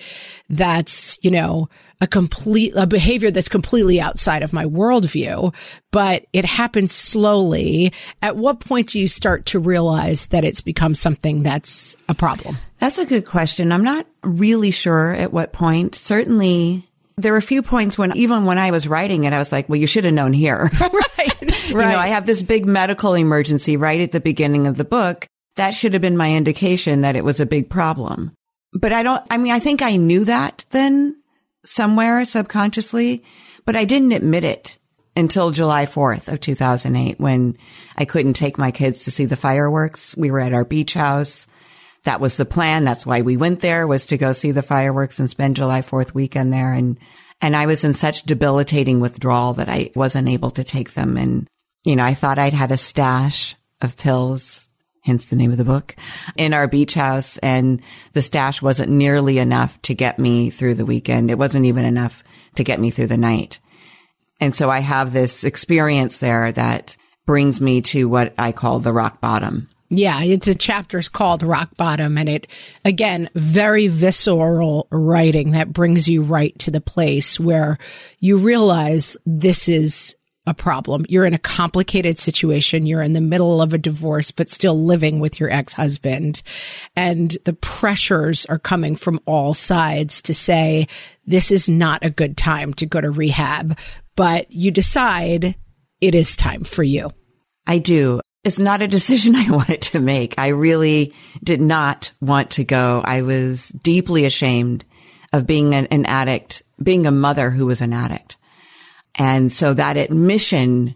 That's, 0.50 1.18
you 1.22 1.30
know, 1.30 1.68
a 2.00 2.06
complete, 2.06 2.74
a 2.76 2.86
behavior 2.86 3.30
that's 3.30 3.48
completely 3.48 4.00
outside 4.00 4.42
of 4.42 4.52
my 4.52 4.66
worldview, 4.66 5.54
but 5.90 6.26
it 6.32 6.44
happens 6.44 6.92
slowly. 6.92 7.92
At 8.20 8.36
what 8.36 8.60
point 8.60 8.90
do 8.90 9.00
you 9.00 9.08
start 9.08 9.46
to 9.46 9.58
realize 9.58 10.26
that 10.26 10.44
it's 10.44 10.60
become 10.60 10.94
something 10.94 11.42
that's 11.42 11.96
a 12.08 12.14
problem? 12.14 12.58
That's 12.80 12.98
a 12.98 13.06
good 13.06 13.24
question. 13.24 13.72
I'm 13.72 13.84
not 13.84 14.06
really 14.22 14.72
sure 14.72 15.12
at 15.12 15.32
what 15.32 15.52
point. 15.54 15.94
Certainly 15.94 16.86
there 17.16 17.32
were 17.32 17.38
a 17.38 17.42
few 17.42 17.62
points 17.62 17.96
when 17.96 18.14
even 18.16 18.44
when 18.44 18.58
I 18.58 18.70
was 18.70 18.86
writing 18.88 19.24
it, 19.24 19.32
I 19.32 19.38
was 19.38 19.52
like, 19.52 19.68
well, 19.68 19.80
you 19.80 19.86
should 19.86 20.04
have 20.04 20.14
known 20.14 20.32
here. 20.32 20.70
right. 20.80 21.53
You 21.68 21.76
know, 21.76 21.98
I 21.98 22.08
have 22.08 22.26
this 22.26 22.42
big 22.42 22.66
medical 22.66 23.14
emergency 23.14 23.76
right 23.76 24.00
at 24.00 24.12
the 24.12 24.20
beginning 24.20 24.66
of 24.66 24.76
the 24.76 24.84
book. 24.84 25.26
That 25.56 25.70
should 25.70 25.92
have 25.92 26.02
been 26.02 26.16
my 26.16 26.34
indication 26.34 27.02
that 27.02 27.16
it 27.16 27.24
was 27.24 27.40
a 27.40 27.46
big 27.46 27.70
problem. 27.70 28.32
But 28.72 28.92
I 28.92 29.02
don't, 29.02 29.22
I 29.30 29.38
mean, 29.38 29.52
I 29.52 29.60
think 29.60 29.82
I 29.82 29.96
knew 29.96 30.24
that 30.24 30.64
then 30.70 31.16
somewhere 31.64 32.24
subconsciously, 32.24 33.22
but 33.64 33.76
I 33.76 33.84
didn't 33.84 34.12
admit 34.12 34.44
it 34.44 34.78
until 35.16 35.52
July 35.52 35.86
4th 35.86 36.32
of 36.32 36.40
2008 36.40 37.20
when 37.20 37.56
I 37.96 38.04
couldn't 38.04 38.34
take 38.34 38.58
my 38.58 38.70
kids 38.72 39.04
to 39.04 39.10
see 39.10 39.26
the 39.26 39.36
fireworks. 39.36 40.16
We 40.16 40.30
were 40.30 40.40
at 40.40 40.52
our 40.52 40.64
beach 40.64 40.94
house. 40.94 41.46
That 42.02 42.20
was 42.20 42.36
the 42.36 42.44
plan. 42.44 42.84
That's 42.84 43.06
why 43.06 43.22
we 43.22 43.36
went 43.36 43.60
there 43.60 43.86
was 43.86 44.06
to 44.06 44.18
go 44.18 44.32
see 44.32 44.50
the 44.50 44.62
fireworks 44.62 45.18
and 45.20 45.30
spend 45.30 45.56
July 45.56 45.82
4th 45.82 46.12
weekend 46.12 46.52
there. 46.52 46.72
And, 46.72 46.98
and 47.40 47.56
I 47.56 47.66
was 47.66 47.84
in 47.84 47.94
such 47.94 48.24
debilitating 48.24 49.00
withdrawal 49.00 49.54
that 49.54 49.68
I 49.68 49.90
wasn't 49.94 50.28
able 50.28 50.50
to 50.52 50.64
take 50.64 50.92
them. 50.92 51.16
And 51.16 51.48
you 51.84 51.96
know, 51.96 52.04
I 52.04 52.14
thought 52.14 52.38
I'd 52.38 52.54
had 52.54 52.72
a 52.72 52.76
stash 52.76 53.56
of 53.80 53.96
pills 53.96 54.68
hence 55.04 55.26
the 55.26 55.36
name 55.36 55.50
of 55.50 55.58
the 55.58 55.64
book, 55.64 55.94
in 56.36 56.54
our 56.54 56.66
beach 56.66 56.94
house. 56.94 57.38
And 57.38 57.82
the 58.14 58.22
stash 58.22 58.62
wasn't 58.62 58.90
nearly 58.90 59.38
enough 59.38 59.80
to 59.82 59.94
get 59.94 60.18
me 60.18 60.50
through 60.50 60.74
the 60.74 60.86
weekend. 60.86 61.30
It 61.30 61.38
wasn't 61.38 61.66
even 61.66 61.84
enough 61.84 62.24
to 62.56 62.64
get 62.64 62.80
me 62.80 62.90
through 62.90 63.08
the 63.08 63.16
night. 63.16 63.60
And 64.40 64.54
so 64.54 64.70
I 64.70 64.80
have 64.80 65.12
this 65.12 65.44
experience 65.44 66.18
there 66.18 66.50
that 66.52 66.96
brings 67.26 67.60
me 67.60 67.82
to 67.82 68.08
what 68.08 68.34
I 68.38 68.52
call 68.52 68.78
the 68.80 68.92
rock 68.92 69.20
bottom. 69.20 69.68
Yeah, 69.90 70.22
it's 70.22 70.48
a 70.48 70.54
chapter's 70.54 71.08
called 71.08 71.42
Rock 71.42 71.76
Bottom 71.76 72.18
and 72.18 72.28
it 72.28 72.48
again 72.84 73.30
very 73.34 73.86
visceral 73.86 74.88
writing 74.90 75.52
that 75.52 75.72
brings 75.72 76.08
you 76.08 76.22
right 76.22 76.58
to 76.60 76.70
the 76.70 76.80
place 76.80 77.38
where 77.38 77.78
you 78.18 78.38
realize 78.38 79.16
this 79.24 79.68
is 79.68 80.16
a 80.46 80.54
problem. 80.54 81.06
You're 81.08 81.24
in 81.24 81.34
a 81.34 81.38
complicated 81.38 82.18
situation. 82.18 82.86
You're 82.86 83.02
in 83.02 83.14
the 83.14 83.20
middle 83.20 83.62
of 83.62 83.72
a 83.72 83.78
divorce, 83.78 84.30
but 84.30 84.50
still 84.50 84.82
living 84.82 85.18
with 85.18 85.40
your 85.40 85.50
ex-husband. 85.50 86.42
And 86.96 87.36
the 87.44 87.54
pressures 87.54 88.44
are 88.46 88.58
coming 88.58 88.96
from 88.96 89.20
all 89.24 89.54
sides 89.54 90.20
to 90.22 90.34
say, 90.34 90.86
this 91.26 91.50
is 91.50 91.68
not 91.68 92.04
a 92.04 92.10
good 92.10 92.36
time 92.36 92.74
to 92.74 92.86
go 92.86 93.00
to 93.00 93.10
rehab, 93.10 93.78
but 94.16 94.50
you 94.50 94.70
decide 94.70 95.54
it 96.00 96.14
is 96.14 96.36
time 96.36 96.64
for 96.64 96.82
you. 96.82 97.10
I 97.66 97.78
do. 97.78 98.20
It's 98.44 98.58
not 98.58 98.82
a 98.82 98.88
decision 98.88 99.34
I 99.36 99.50
wanted 99.50 99.80
to 99.82 100.00
make. 100.00 100.34
I 100.38 100.48
really 100.48 101.14
did 101.42 101.60
not 101.60 102.12
want 102.20 102.50
to 102.52 102.64
go. 102.64 103.02
I 103.04 103.22
was 103.22 103.68
deeply 103.68 104.26
ashamed 104.26 104.84
of 105.32 105.46
being 105.46 105.74
an, 105.74 105.86
an 105.86 106.04
addict, 106.04 106.62
being 106.82 107.06
a 107.06 107.10
mother 107.10 107.50
who 107.50 107.66
was 107.66 107.80
an 107.80 107.92
addict. 107.92 108.36
And 109.14 109.52
so 109.52 109.74
that 109.74 109.96
admission 109.96 110.94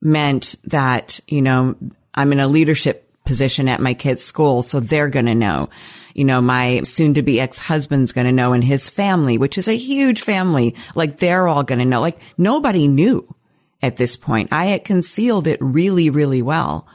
meant 0.00 0.56
that, 0.64 1.20
you 1.28 1.42
know, 1.42 1.76
I'm 2.14 2.32
in 2.32 2.40
a 2.40 2.48
leadership 2.48 3.02
position 3.24 3.68
at 3.68 3.80
my 3.80 3.94
kid's 3.94 4.24
school. 4.24 4.62
So 4.62 4.80
they're 4.80 5.10
going 5.10 5.26
to 5.26 5.34
know, 5.34 5.68
you 6.14 6.24
know, 6.24 6.40
my 6.40 6.80
soon 6.82 7.14
to 7.14 7.22
be 7.22 7.40
ex-husband's 7.40 8.12
going 8.12 8.26
to 8.26 8.32
know 8.32 8.52
and 8.52 8.64
his 8.64 8.88
family, 8.88 9.38
which 9.38 9.58
is 9.58 9.68
a 9.68 9.76
huge 9.76 10.22
family. 10.22 10.74
Like 10.94 11.18
they're 11.18 11.48
all 11.48 11.62
going 11.62 11.80
to 11.80 11.84
know. 11.84 12.00
Like 12.00 12.18
nobody 12.38 12.88
knew 12.88 13.34
at 13.82 13.96
this 13.96 14.16
point. 14.16 14.48
I 14.52 14.66
had 14.66 14.84
concealed 14.84 15.46
it 15.46 15.58
really, 15.60 16.10
really 16.10 16.42
well, 16.42 16.88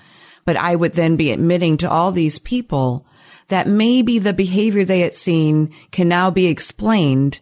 but 0.45 0.57
I 0.57 0.75
would 0.75 0.93
then 0.93 1.17
be 1.17 1.31
admitting 1.31 1.77
to 1.77 1.89
all 1.89 2.11
these 2.11 2.39
people 2.39 3.05
that 3.47 3.67
maybe 3.67 4.17
the 4.17 4.33
behavior 4.33 4.85
they 4.85 5.01
had 5.01 5.13
seen 5.13 5.73
can 5.91 6.07
now 6.07 6.31
be 6.31 6.47
explained 6.47 7.39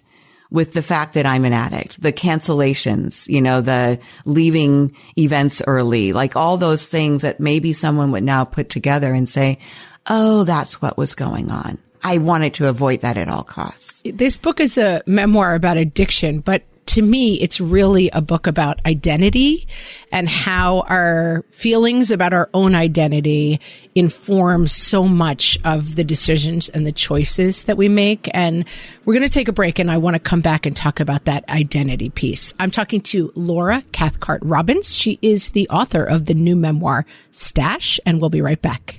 with 0.51 0.73
the 0.73 0.81
fact 0.81 1.13
that 1.13 1.25
I'm 1.25 1.45
an 1.45 1.53
addict, 1.53 2.01
the 2.01 2.13
cancellations, 2.13 3.27
you 3.27 3.41
know, 3.41 3.61
the 3.61 3.99
leaving 4.25 4.95
events 5.17 5.61
early, 5.67 6.13
like 6.13 6.35
all 6.35 6.57
those 6.57 6.87
things 6.87 7.21
that 7.21 7.39
maybe 7.39 7.73
someone 7.73 8.11
would 8.11 8.23
now 8.23 8.45
put 8.45 8.69
together 8.69 9.13
and 9.13 9.29
say, 9.29 9.59
Oh, 10.07 10.43
that's 10.43 10.81
what 10.81 10.97
was 10.97 11.13
going 11.13 11.51
on. 11.51 11.77
I 12.03 12.17
wanted 12.17 12.55
to 12.55 12.67
avoid 12.67 13.01
that 13.01 13.17
at 13.17 13.27
all 13.27 13.43
costs. 13.43 14.01
This 14.05 14.37
book 14.37 14.59
is 14.59 14.77
a 14.77 15.03
memoir 15.05 15.53
about 15.53 15.77
addiction, 15.77 16.39
but 16.39 16.63
to 16.89 17.03
me, 17.03 17.35
it's 17.35 17.61
really 17.61 18.09
a 18.13 18.21
book 18.21 18.47
about 18.47 18.83
identity 18.83 19.67
and 20.11 20.27
how 20.27 20.79
our 20.81 21.45
feelings 21.51 22.09
about 22.09 22.33
our 22.33 22.49
own 22.55 22.73
identity 22.73 23.59
inform 23.93 24.65
so 24.65 25.03
much 25.03 25.55
of 25.63 25.95
the 25.95 26.03
decisions 26.03 26.67
and 26.69 26.87
the 26.87 26.91
choices 26.91 27.65
that 27.65 27.77
we 27.77 27.89
make. 27.89 28.27
And 28.33 28.65
we're 29.05 29.13
going 29.13 29.25
to 29.25 29.31
take 29.31 29.47
a 29.47 29.53
break 29.53 29.77
and 29.77 29.91
I 29.91 29.97
want 29.97 30.15
to 30.15 30.19
come 30.19 30.41
back 30.41 30.65
and 30.65 30.75
talk 30.75 30.99
about 30.99 31.25
that 31.25 31.47
identity 31.47 32.09
piece. 32.09 32.55
I'm 32.59 32.71
talking 32.71 33.01
to 33.01 33.31
Laura 33.35 33.83
Cathcart 33.91 34.41
Robbins. 34.43 34.95
She 34.95 35.19
is 35.21 35.51
the 35.51 35.69
author 35.69 36.03
of 36.03 36.25
the 36.25 36.33
new 36.33 36.55
memoir, 36.55 37.05
Stash, 37.29 37.99
and 38.03 38.19
we'll 38.19 38.31
be 38.31 38.41
right 38.41 38.61
back. 38.61 38.98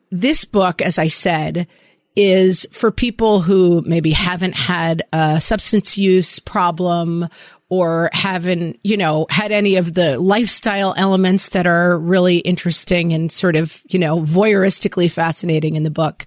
this 0.11 0.45
book, 0.45 0.81
as 0.81 0.99
I 0.99 1.07
said, 1.07 1.67
is 2.15 2.67
for 2.71 2.91
people 2.91 3.39
who 3.39 3.81
maybe 3.85 4.11
haven't 4.11 4.55
had 4.55 5.03
a 5.13 5.39
substance 5.39 5.97
use 5.97 6.39
problem 6.39 7.27
or 7.69 8.09
haven't, 8.11 8.77
you 8.83 8.97
know, 8.97 9.25
had 9.29 9.53
any 9.53 9.77
of 9.77 9.93
the 9.93 10.19
lifestyle 10.19 10.93
elements 10.97 11.49
that 11.49 11.65
are 11.65 11.97
really 11.97 12.39
interesting 12.39 13.13
and 13.13 13.31
sort 13.31 13.55
of, 13.55 13.81
you 13.87 13.97
know, 13.97 14.19
voyeuristically 14.19 15.09
fascinating 15.09 15.77
in 15.77 15.83
the 15.83 15.89
book. 15.89 16.25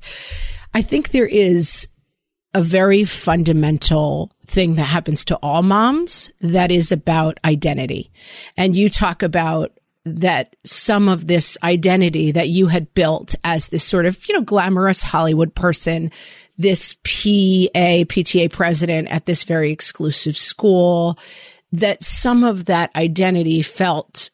I 0.73 0.81
think 0.81 1.11
there 1.11 1.27
is 1.27 1.87
a 2.55 2.63
very 2.63 3.05
fundamental 3.05 4.33
thing 4.47 4.77
that 4.77 4.85
happens 4.85 5.25
to 5.27 5.37
all 5.37 5.63
moms 5.63 6.31
that 6.41 6.71
is 6.71 6.91
about 6.93 7.39
identity. 7.45 8.11
And 8.57 8.75
you 8.75 8.89
talk 8.89 9.23
about 9.23 9.79
that 10.05 10.55
some 10.65 11.09
of 11.09 11.27
this 11.27 11.57
identity 11.63 12.33
that 12.33 12.49
you 12.49 12.67
had 12.67 12.93
built 12.95 13.35
as 13.43 13.69
this 13.69 13.85
sort 13.85 14.07
of, 14.07 14.29
you 14.29 14.35
know, 14.35 14.43
glamorous 14.43 15.03
Hollywood 15.03 15.55
person, 15.55 16.11
this 16.59 16.95
PA, 16.95 18.05
PTA 18.05 18.53
president 18.53 19.09
at 19.09 19.27
this 19.27 19.45
very 19.45 19.71
exclusive 19.71 20.37
school, 20.37 21.19
that 21.73 22.05
some 22.05 22.45
of 22.45 22.67
that 22.67 22.95
identity 22.95 23.63
felt 23.63 24.31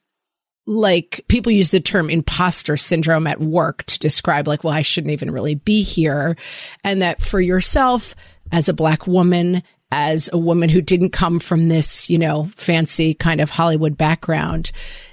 like 0.66 1.24
people 1.28 1.50
use 1.50 1.70
the 1.70 1.80
term 1.80 2.10
imposter 2.10 2.76
syndrome 2.76 3.26
at 3.26 3.40
work 3.40 3.84
to 3.84 3.98
describe 3.98 4.46
like, 4.46 4.62
well, 4.62 4.74
I 4.74 4.82
shouldn't 4.82 5.12
even 5.12 5.30
really 5.30 5.54
be 5.54 5.82
here. 5.82 6.36
And 6.84 7.00
that 7.02 7.20
for 7.20 7.40
yourself 7.40 8.14
as 8.52 8.68
a 8.68 8.74
black 8.74 9.06
woman, 9.06 9.62
as 9.90 10.28
a 10.32 10.38
woman 10.38 10.68
who 10.68 10.82
didn't 10.82 11.10
come 11.10 11.40
from 11.40 11.68
this, 11.68 12.10
you 12.10 12.18
know, 12.18 12.50
fancy 12.56 13.14
kind 13.14 13.40
of 13.40 13.50
Hollywood 13.50 13.96
background, 13.96 14.70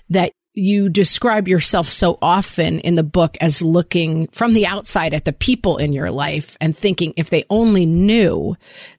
that 0.09 0.31
you 0.57 0.89
describe 0.89 1.47
yourself 1.47 1.87
so 1.87 2.17
often 2.19 2.79
in 2.79 2.95
the 2.95 3.03
book 3.03 3.37
as 3.39 3.61
looking 3.61 4.27
from 4.31 4.53
the 4.53 4.65
outside 4.65 5.13
at 5.13 5.23
the 5.23 5.33
people 5.33 5.77
in 5.77 5.93
your 5.93 6.09
life 6.09 6.57
and 6.59 6.75
thinking 6.75 7.13
if 7.15 7.29
they 7.29 7.45
only 7.49 7.85
knew 7.85 8.55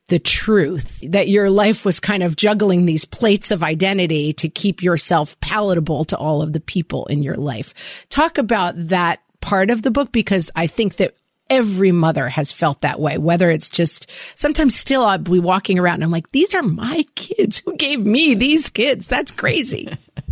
the 0.07 0.21
truth 0.21 1.03
that 1.03 1.29
your 1.29 1.51
life 1.51 1.85
was 1.85 1.99
kind 1.99 2.23
of 2.23 2.37
juggling 2.37 2.87
these 2.87 3.05
plates 3.05 3.51
of 3.51 3.65
identity 3.65 4.33
to 4.33 4.49
keep 4.49 4.83
yourself 4.83 5.39
palatable 5.41 6.05
to 6.05 6.17
all 6.17 6.43
of 6.43 6.53
the 6.53 6.61
people 6.61 7.07
in 7.07 7.23
your 7.25 7.37
life. 7.37 8.07
Talk 8.09 8.39
about 8.39 8.75
that 8.77 9.21
part 9.41 9.69
of 9.71 9.83
the 9.83 9.91
book 9.91 10.13
because 10.13 10.53
I 10.55 10.69
think 10.69 10.97
that 10.97 11.17
every 11.51 11.91
mother 11.91 12.29
has 12.29 12.53
felt 12.53 12.83
that 12.83 13.01
way, 13.01 13.19
whether 13.19 13.51
it's 13.51 13.69
just 13.69 14.11
sometimes 14.37 14.77
still 14.77 15.03
I'll 15.03 15.19
be 15.19 15.41
walking 15.41 15.79
around 15.79 15.97
and 15.97 16.05
I'm 16.05 16.11
like, 16.13 16.31
these 16.31 16.55
are 16.55 16.63
my 16.63 17.05
kids. 17.17 17.63
Who 17.65 17.75
gave 17.77 18.07
me 18.07 18.35
these 18.35 18.71
kids? 18.71 19.09
That's 19.09 19.33
crazy. 19.33 19.89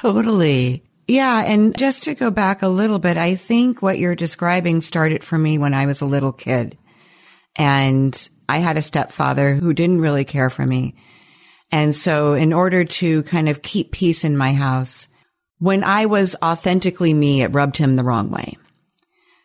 Totally. 0.00 0.84
Yeah. 1.08 1.42
And 1.46 1.76
just 1.76 2.04
to 2.04 2.14
go 2.14 2.30
back 2.30 2.62
a 2.62 2.68
little 2.68 2.98
bit, 2.98 3.16
I 3.16 3.36
think 3.36 3.80
what 3.80 3.98
you're 3.98 4.14
describing 4.14 4.80
started 4.80 5.24
for 5.24 5.38
me 5.38 5.56
when 5.56 5.72
I 5.72 5.86
was 5.86 6.00
a 6.00 6.06
little 6.06 6.32
kid. 6.32 6.76
And 7.56 8.28
I 8.48 8.58
had 8.58 8.76
a 8.76 8.82
stepfather 8.82 9.54
who 9.54 9.72
didn't 9.72 10.00
really 10.00 10.24
care 10.24 10.50
for 10.50 10.66
me. 10.66 10.96
And 11.72 11.94
so 11.94 12.34
in 12.34 12.52
order 12.52 12.84
to 12.84 13.22
kind 13.24 13.48
of 13.48 13.62
keep 13.62 13.92
peace 13.92 14.24
in 14.24 14.36
my 14.36 14.52
house, 14.52 15.08
when 15.58 15.82
I 15.82 16.06
was 16.06 16.36
authentically 16.42 17.14
me, 17.14 17.42
it 17.42 17.54
rubbed 17.54 17.78
him 17.78 17.96
the 17.96 18.04
wrong 18.04 18.30
way. 18.30 18.58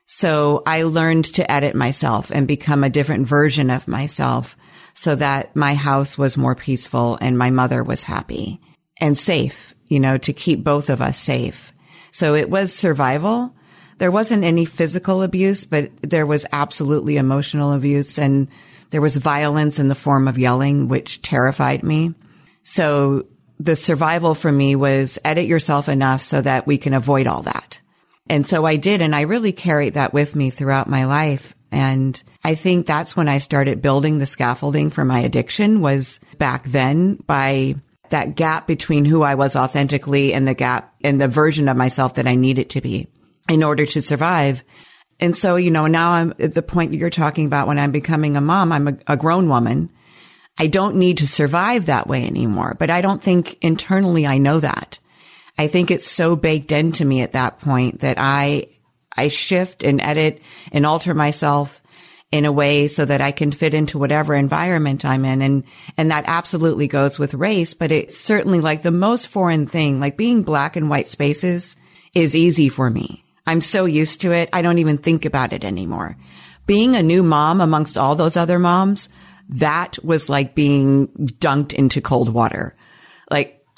So 0.06 0.62
I 0.66 0.84
learned 0.84 1.26
to 1.36 1.50
edit 1.50 1.74
myself 1.74 2.32
and 2.32 2.48
become 2.48 2.84
a 2.84 2.90
different 2.90 3.28
version 3.28 3.70
of 3.70 3.88
myself 3.88 4.58
so 4.94 5.16
that 5.16 5.56
my 5.56 5.74
house 5.74 6.18
was 6.18 6.38
more 6.38 6.56
peaceful 6.56 7.18
and 7.22 7.38
my 7.38 7.50
mother 7.50 7.82
was 7.82 8.04
happy 8.04 8.60
and 9.02 9.18
safe 9.18 9.72
you 9.92 10.00
know, 10.00 10.18
to 10.18 10.32
keep 10.32 10.64
both 10.64 10.90
of 10.90 11.02
us 11.02 11.18
safe. 11.18 11.74
So 12.12 12.34
it 12.34 12.50
was 12.50 12.74
survival. 12.74 13.54
There 13.98 14.10
wasn't 14.10 14.46
any 14.46 14.64
physical 14.64 15.22
abuse, 15.22 15.66
but 15.66 15.92
there 16.02 16.26
was 16.26 16.46
absolutely 16.54 17.18
emotional 17.18 17.74
abuse 17.74 18.18
and 18.18 18.48
there 18.92 19.02
was 19.02 19.18
violence 19.18 19.80
in 19.80 19.90
the 19.90 19.96
form 19.96 20.30
of 20.30 20.40
yelling, 20.40 20.88
which 20.88 21.22
terrified 21.22 21.84
me. 21.84 22.14
So 22.64 23.28
the 23.60 23.76
survival 23.76 24.34
for 24.34 24.50
me 24.50 24.78
was 24.78 25.20
edit 25.26 25.46
yourself 25.46 25.90
enough 25.90 26.22
so 26.22 26.42
that 26.42 26.66
we 26.66 26.78
can 26.78 26.94
avoid 26.94 27.28
all 27.28 27.42
that. 27.42 27.82
And 28.30 28.48
so 28.48 28.66
I 28.66 28.78
did. 28.78 29.02
And 29.02 29.14
I 29.14 29.22
really 29.22 29.52
carried 29.52 29.96
that 29.96 30.14
with 30.14 30.38
me 30.38 30.52
throughout 30.52 30.88
my 30.88 31.04
life. 31.04 31.54
And 31.70 32.22
I 32.46 32.56
think 32.56 32.86
that's 32.86 33.18
when 33.18 33.28
I 33.28 33.40
started 33.40 33.82
building 33.82 34.20
the 34.20 34.26
scaffolding 34.26 34.90
for 34.90 35.04
my 35.04 35.20
addiction 35.20 35.82
was 35.82 36.22
back 36.38 36.64
then 36.64 37.16
by 37.28 37.76
that 38.12 38.36
gap 38.36 38.68
between 38.68 39.04
who 39.06 39.24
I 39.24 39.36
was 39.36 39.56
authentically 39.56 40.34
and 40.34 40.48
the 40.48 40.54
gap 40.54 40.96
and 41.04 41.20
the 41.20 41.28
version 41.28 41.68
of 41.68 41.76
myself 41.76 42.16
that 42.16 42.28
I 42.28 42.36
needed 42.36 42.70
to 42.72 42.82
be 42.82 43.08
in 43.50 43.64
order 43.64 43.86
to 43.86 44.02
survive. 44.02 44.64
And 45.20 45.36
so, 45.36 45.56
you 45.56 45.72
know, 45.72 45.88
now 45.88 46.12
I'm 46.12 46.34
at 46.40 46.54
the 46.54 46.62
point 46.62 46.94
you're 46.94 47.10
talking 47.10 47.46
about 47.46 47.68
when 47.68 47.80
I'm 47.80 47.92
becoming 47.92 48.38
a 48.38 48.42
mom, 48.42 48.72
I'm 48.72 48.88
a, 48.88 48.98
a 49.08 49.18
grown 49.18 49.50
woman. 49.50 49.92
I 50.58 50.68
don't 50.68 50.98
need 50.98 51.20
to 51.20 51.28
survive 51.28 51.88
that 51.88 52.08
way 52.08 52.26
anymore, 52.26 52.76
but 52.78 52.90
I 52.90 53.02
don't 53.02 53.22
think 53.22 53.58
internally 53.62 54.28
I 54.28 54.38
know 54.38 54.60
that. 54.60 55.00
I 55.58 55.68
think 55.68 55.92
it's 55.92 56.08
so 56.08 56.36
baked 56.36 56.72
into 56.72 57.06
me 57.06 57.22
at 57.22 57.34
that 57.34 57.60
point 57.60 58.00
that 58.00 58.18
I, 58.20 58.68
I 59.16 59.28
shift 59.28 59.84
and 59.84 60.02
edit 60.02 60.42
and 60.72 60.86
alter 60.86 61.14
myself 61.14 61.81
in 62.32 62.46
a 62.46 62.52
way 62.52 62.88
so 62.88 63.04
that 63.04 63.22
I 63.22 63.32
can 63.32 63.52
fit 63.52 63.74
into 63.74 63.98
whatever 63.98 64.34
environment 64.34 65.04
I'm 65.04 65.26
in. 65.26 65.42
And, 65.42 65.64
and 65.98 66.12
that 66.12 66.24
absolutely 66.28 66.88
goes 66.88 67.20
with 67.20 67.34
race, 67.34 67.74
but 67.74 67.92
it's 67.92 68.18
certainly 68.18 68.62
like 68.62 68.82
the 68.82 68.92
most 68.92 69.28
foreign 69.28 69.68
thing, 69.68 70.00
like 70.00 70.16
being 70.16 70.44
black 70.44 70.76
and 70.76 70.90
white 70.90 71.10
spaces 71.10 71.76
is 72.14 72.36
easy 72.36 72.70
for 72.70 72.90
me. 72.90 73.24
I'm 73.46 73.62
so 73.62 73.86
used 73.86 74.22
to 74.22 74.32
it. 74.32 74.50
I 74.54 74.62
don't 74.62 74.80
even 74.80 74.98
think 74.98 75.26
about 75.26 75.52
it 75.52 75.66
anymore. 75.66 76.16
Being 76.66 76.96
a 76.96 77.04
new 77.04 77.22
mom 77.22 77.60
amongst 77.60 77.98
all 77.98 78.16
those 78.16 78.38
other 78.38 78.60
moms, 78.60 79.10
that 79.50 79.98
was 80.04 80.30
like 80.30 80.56
being 80.56 81.08
dunked 81.08 81.74
into 81.74 82.00
cold 82.00 82.30
water. 82.34 82.76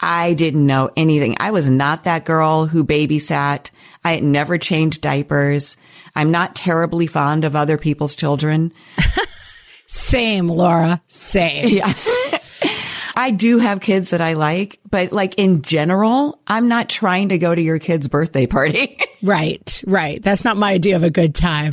I 0.04 0.34
didn't 0.34 0.68
know 0.68 0.92
anything. 0.98 1.38
I 1.39 1.52
was 1.52 1.70
not 1.70 2.04
that 2.04 2.26
girl 2.26 2.66
who 2.66 2.84
babysat. 2.84 3.72
I 4.04 4.12
had 4.16 4.24
never 4.24 4.58
changed 4.58 5.00
diapers. 5.00 5.78
I'm 6.13 6.30
not 6.30 6.58
terribly 6.58 7.08
fond 7.08 7.46
of 7.46 7.56
other 7.56 7.78
people's 7.78 8.13
children. 8.13 8.74
Same, 9.88 10.50
Laura. 10.50 11.02
Same. 11.08 11.70
Yeah. 11.70 11.94
I 13.16 13.32
do 13.32 13.60
have 13.60 13.80
kids 13.80 14.10
that 14.10 14.20
I 14.20 14.34
like, 14.34 14.82
but 14.89 15.13
like 15.13 15.36
in 15.36 15.62
general, 15.62 16.38
I'm 16.48 16.68
not 16.68 16.89
trying 16.89 17.30
to 17.30 17.38
go 17.38 17.56
to 17.56 17.62
your 17.62 17.80
kid's 17.80 18.10
birthday 18.10 18.46
party. 18.46 19.00
right, 19.24 19.84
right. 19.88 20.22
That's 20.22 20.44
not 20.44 20.58
my 20.58 20.74
idea 20.74 20.98
of 20.98 21.04
a 21.04 21.12
good 21.12 21.34
time. 21.34 21.72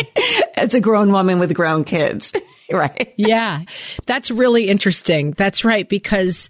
As 0.54 0.72
a 0.74 0.80
grown 0.80 1.10
woman 1.10 1.40
with 1.40 1.52
grown 1.52 1.82
kids. 1.82 2.32
right. 2.70 3.12
yeah. 3.16 3.62
That's 4.06 4.30
really 4.30 4.68
interesting. 4.68 5.32
That's 5.32 5.64
right. 5.64 5.88
Because 5.88 6.48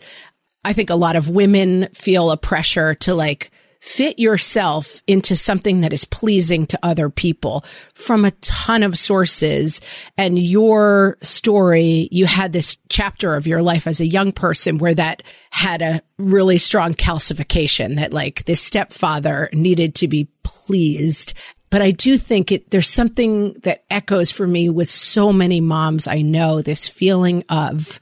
I 0.64 0.72
think 0.72 0.90
a 0.90 0.94
lot 0.96 1.16
of 1.16 1.30
women 1.30 1.88
feel 1.92 2.30
a 2.30 2.36
pressure 2.36 2.94
to 2.96 3.14
like, 3.14 3.50
fit 3.80 4.18
yourself 4.18 5.02
into 5.06 5.34
something 5.34 5.80
that 5.80 5.92
is 5.92 6.04
pleasing 6.04 6.66
to 6.66 6.78
other 6.82 7.08
people 7.08 7.64
from 7.94 8.24
a 8.24 8.30
ton 8.42 8.82
of 8.82 8.98
sources. 8.98 9.80
And 10.18 10.38
your 10.38 11.16
story, 11.22 12.08
you 12.12 12.26
had 12.26 12.52
this 12.52 12.76
chapter 12.90 13.34
of 13.34 13.46
your 13.46 13.62
life 13.62 13.86
as 13.86 14.00
a 14.00 14.06
young 14.06 14.32
person 14.32 14.78
where 14.78 14.94
that 14.94 15.22
had 15.50 15.80
a 15.80 16.02
really 16.18 16.58
strong 16.58 16.94
calcification 16.94 17.96
that 17.96 18.12
like 18.12 18.44
this 18.44 18.60
stepfather 18.60 19.48
needed 19.52 19.94
to 19.96 20.08
be 20.08 20.28
pleased 20.42 21.32
but 21.70 21.82
I 21.82 21.92
do 21.92 22.16
think 22.18 22.50
it, 22.50 22.70
there's 22.72 22.88
something 22.88 23.52
that 23.62 23.84
echoes 23.90 24.32
for 24.32 24.46
me 24.46 24.68
with 24.68 24.90
so 24.90 25.32
many 25.32 25.60
moms 25.60 26.08
I 26.08 26.20
know, 26.20 26.60
this 26.60 26.88
feeling 26.88 27.44
of, 27.48 28.00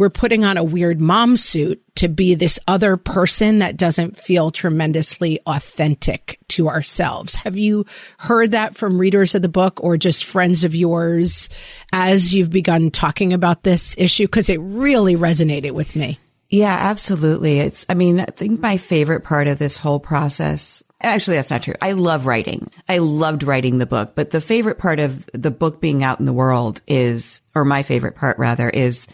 we're 0.00 0.08
putting 0.08 0.46
on 0.46 0.56
a 0.56 0.64
weird 0.64 0.98
mom 0.98 1.36
suit 1.36 1.78
to 1.94 2.08
be 2.08 2.34
this 2.34 2.58
other 2.66 2.96
person 2.96 3.58
that 3.58 3.76
doesn't 3.76 4.16
feel 4.16 4.50
tremendously 4.50 5.38
authentic 5.44 6.38
to 6.48 6.70
ourselves. 6.70 7.34
Have 7.34 7.58
you 7.58 7.84
heard 8.16 8.52
that 8.52 8.74
from 8.74 8.98
readers 8.98 9.34
of 9.34 9.42
the 9.42 9.48
book 9.50 9.78
or 9.84 9.98
just 9.98 10.24
friends 10.24 10.64
of 10.64 10.74
yours 10.74 11.50
as 11.92 12.34
you've 12.34 12.48
begun 12.48 12.90
talking 12.90 13.34
about 13.34 13.62
this 13.62 13.94
issue? 13.98 14.26
Cause 14.26 14.48
it 14.48 14.56
really 14.62 15.16
resonated 15.16 15.72
with 15.72 15.94
me. 15.94 16.18
Yeah, 16.48 16.74
absolutely. 16.74 17.58
It's, 17.60 17.84
I 17.86 17.92
mean, 17.92 18.20
I 18.20 18.24
think 18.24 18.58
my 18.58 18.78
favorite 18.78 19.22
part 19.22 19.48
of 19.48 19.58
this 19.58 19.76
whole 19.76 20.00
process 20.00 20.82
Actually, 21.02 21.36
that's 21.36 21.50
not 21.50 21.62
true. 21.62 21.74
I 21.80 21.92
love 21.92 22.26
writing. 22.26 22.70
I 22.86 22.98
loved 22.98 23.42
writing 23.42 23.78
the 23.78 23.86
book, 23.86 24.12
but 24.14 24.32
the 24.32 24.40
favorite 24.42 24.76
part 24.76 25.00
of 25.00 25.28
the 25.32 25.50
book 25.50 25.80
being 25.80 26.04
out 26.04 26.20
in 26.20 26.26
the 26.26 26.32
world 26.32 26.82
is, 26.86 27.40
or 27.54 27.64
my 27.64 27.82
favorite 27.82 28.16
part 28.16 28.38
rather, 28.38 28.68
is 28.68 29.06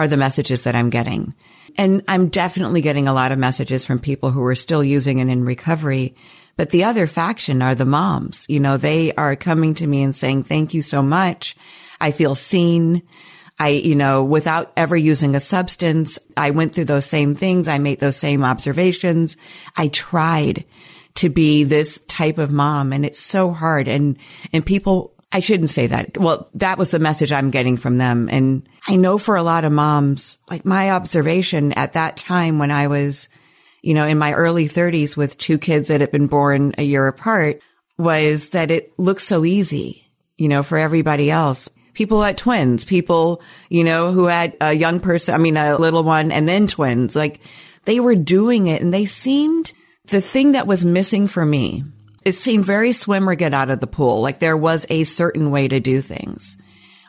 are 0.00 0.08
the 0.08 0.16
messages 0.16 0.64
that 0.64 0.74
I'm 0.74 0.88
getting. 0.88 1.34
And 1.76 2.02
I'm 2.08 2.28
definitely 2.28 2.80
getting 2.80 3.06
a 3.06 3.12
lot 3.12 3.32
of 3.32 3.38
messages 3.38 3.84
from 3.84 3.98
people 3.98 4.30
who 4.30 4.42
are 4.44 4.54
still 4.54 4.82
using 4.82 5.18
it 5.18 5.28
in 5.28 5.44
recovery. 5.44 6.16
But 6.56 6.70
the 6.70 6.84
other 6.84 7.06
faction 7.06 7.60
are 7.60 7.74
the 7.74 7.84
moms. 7.84 8.46
You 8.48 8.60
know, 8.60 8.78
they 8.78 9.12
are 9.12 9.36
coming 9.36 9.74
to 9.74 9.86
me 9.86 10.02
and 10.02 10.16
saying, 10.16 10.44
thank 10.44 10.72
you 10.72 10.80
so 10.80 11.02
much. 11.02 11.54
I 12.00 12.12
feel 12.12 12.34
seen. 12.34 13.02
I, 13.58 13.68
you 13.68 13.94
know, 13.94 14.24
without 14.24 14.72
ever 14.74 14.96
using 14.96 15.34
a 15.34 15.40
substance, 15.40 16.18
I 16.34 16.52
went 16.52 16.74
through 16.74 16.86
those 16.86 17.04
same 17.04 17.34
things. 17.34 17.68
I 17.68 17.76
made 17.76 18.00
those 18.00 18.16
same 18.16 18.42
observations. 18.42 19.36
I 19.76 19.88
tried 19.88 20.64
to 21.16 21.28
be 21.28 21.64
this 21.64 22.00
type 22.08 22.38
of 22.38 22.50
mom 22.50 22.94
and 22.94 23.04
it's 23.04 23.20
so 23.20 23.50
hard. 23.50 23.86
And, 23.86 24.16
and 24.50 24.64
people 24.64 25.12
I 25.32 25.40
shouldn't 25.40 25.70
say 25.70 25.86
that. 25.86 26.18
Well, 26.18 26.48
that 26.54 26.78
was 26.78 26.90
the 26.90 26.98
message 26.98 27.32
I'm 27.32 27.50
getting 27.50 27.76
from 27.76 27.98
them. 27.98 28.28
And 28.30 28.68
I 28.88 28.96
know 28.96 29.16
for 29.16 29.36
a 29.36 29.42
lot 29.42 29.64
of 29.64 29.72
moms, 29.72 30.38
like 30.50 30.64
my 30.64 30.90
observation 30.90 31.72
at 31.72 31.92
that 31.92 32.16
time 32.16 32.58
when 32.58 32.70
I 32.70 32.88
was, 32.88 33.28
you 33.82 33.94
know, 33.94 34.06
in 34.06 34.18
my 34.18 34.32
early 34.32 34.66
thirties 34.66 35.16
with 35.16 35.38
two 35.38 35.58
kids 35.58 35.88
that 35.88 36.00
had 36.00 36.10
been 36.10 36.26
born 36.26 36.74
a 36.78 36.82
year 36.82 37.06
apart 37.06 37.60
was 37.96 38.50
that 38.50 38.70
it 38.70 38.92
looks 38.98 39.24
so 39.24 39.44
easy, 39.44 40.10
you 40.36 40.48
know, 40.48 40.62
for 40.62 40.78
everybody 40.78 41.30
else. 41.30 41.68
People 41.94 42.22
had 42.22 42.38
twins, 42.38 42.84
people, 42.84 43.42
you 43.68 43.84
know, 43.84 44.12
who 44.12 44.26
had 44.26 44.56
a 44.60 44.72
young 44.72 45.00
person, 45.00 45.34
I 45.34 45.38
mean, 45.38 45.56
a 45.56 45.76
little 45.76 46.02
one 46.02 46.32
and 46.32 46.48
then 46.48 46.66
twins, 46.66 47.14
like 47.14 47.40
they 47.84 48.00
were 48.00 48.14
doing 48.14 48.66
it 48.66 48.82
and 48.82 48.92
they 48.92 49.06
seemed 49.06 49.72
the 50.06 50.20
thing 50.20 50.52
that 50.52 50.66
was 50.66 50.84
missing 50.84 51.26
for 51.28 51.44
me 51.44 51.84
it 52.24 52.32
seemed 52.32 52.64
very 52.64 52.92
swim 52.92 53.28
or 53.28 53.34
get 53.34 53.54
out 53.54 53.70
of 53.70 53.80
the 53.80 53.86
pool. 53.86 54.20
Like 54.20 54.38
there 54.38 54.56
was 54.56 54.86
a 54.90 55.04
certain 55.04 55.50
way 55.50 55.68
to 55.68 55.80
do 55.80 56.00
things. 56.00 56.58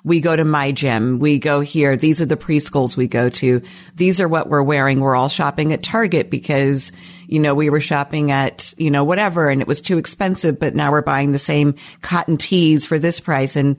we 0.04 0.20
go 0.20 0.36
to 0.36 0.44
my 0.44 0.72
gym. 0.72 1.20
We 1.20 1.38
go 1.38 1.60
here. 1.60 1.96
These 1.96 2.22
are 2.22 2.26
the 2.26 2.38
preschools 2.38 2.98
we 2.98 3.08
go 3.08 3.30
to. 3.30 3.62
These 3.96 4.20
are 4.20 4.28
what 4.28 4.50
we're 4.50 4.64
wearing. 4.64 5.00
We're 5.00 5.16
all 5.16 5.30
shopping 5.30 5.74
at 5.74 5.84
Target 5.84 6.32
because, 6.32 6.92
you 7.28 7.40
know, 7.40 7.54
we 7.54 7.70
were 7.70 7.82
shopping 7.82 8.32
at, 8.32 8.74
you 8.78 8.90
know, 8.90 9.04
whatever 9.04 9.50
and 9.50 9.62
it 9.62 9.68
was 9.68 9.82
too 9.82 9.98
expensive, 9.98 10.60
but 10.60 10.76
now 10.76 10.92
we're 10.92 11.02
buying 11.02 11.32
the 11.32 11.40
same 11.40 11.76
cotton 12.02 12.38
tees 12.38 12.86
for 12.86 12.98
this 12.98 13.20
price. 13.20 13.56
And, 13.56 13.78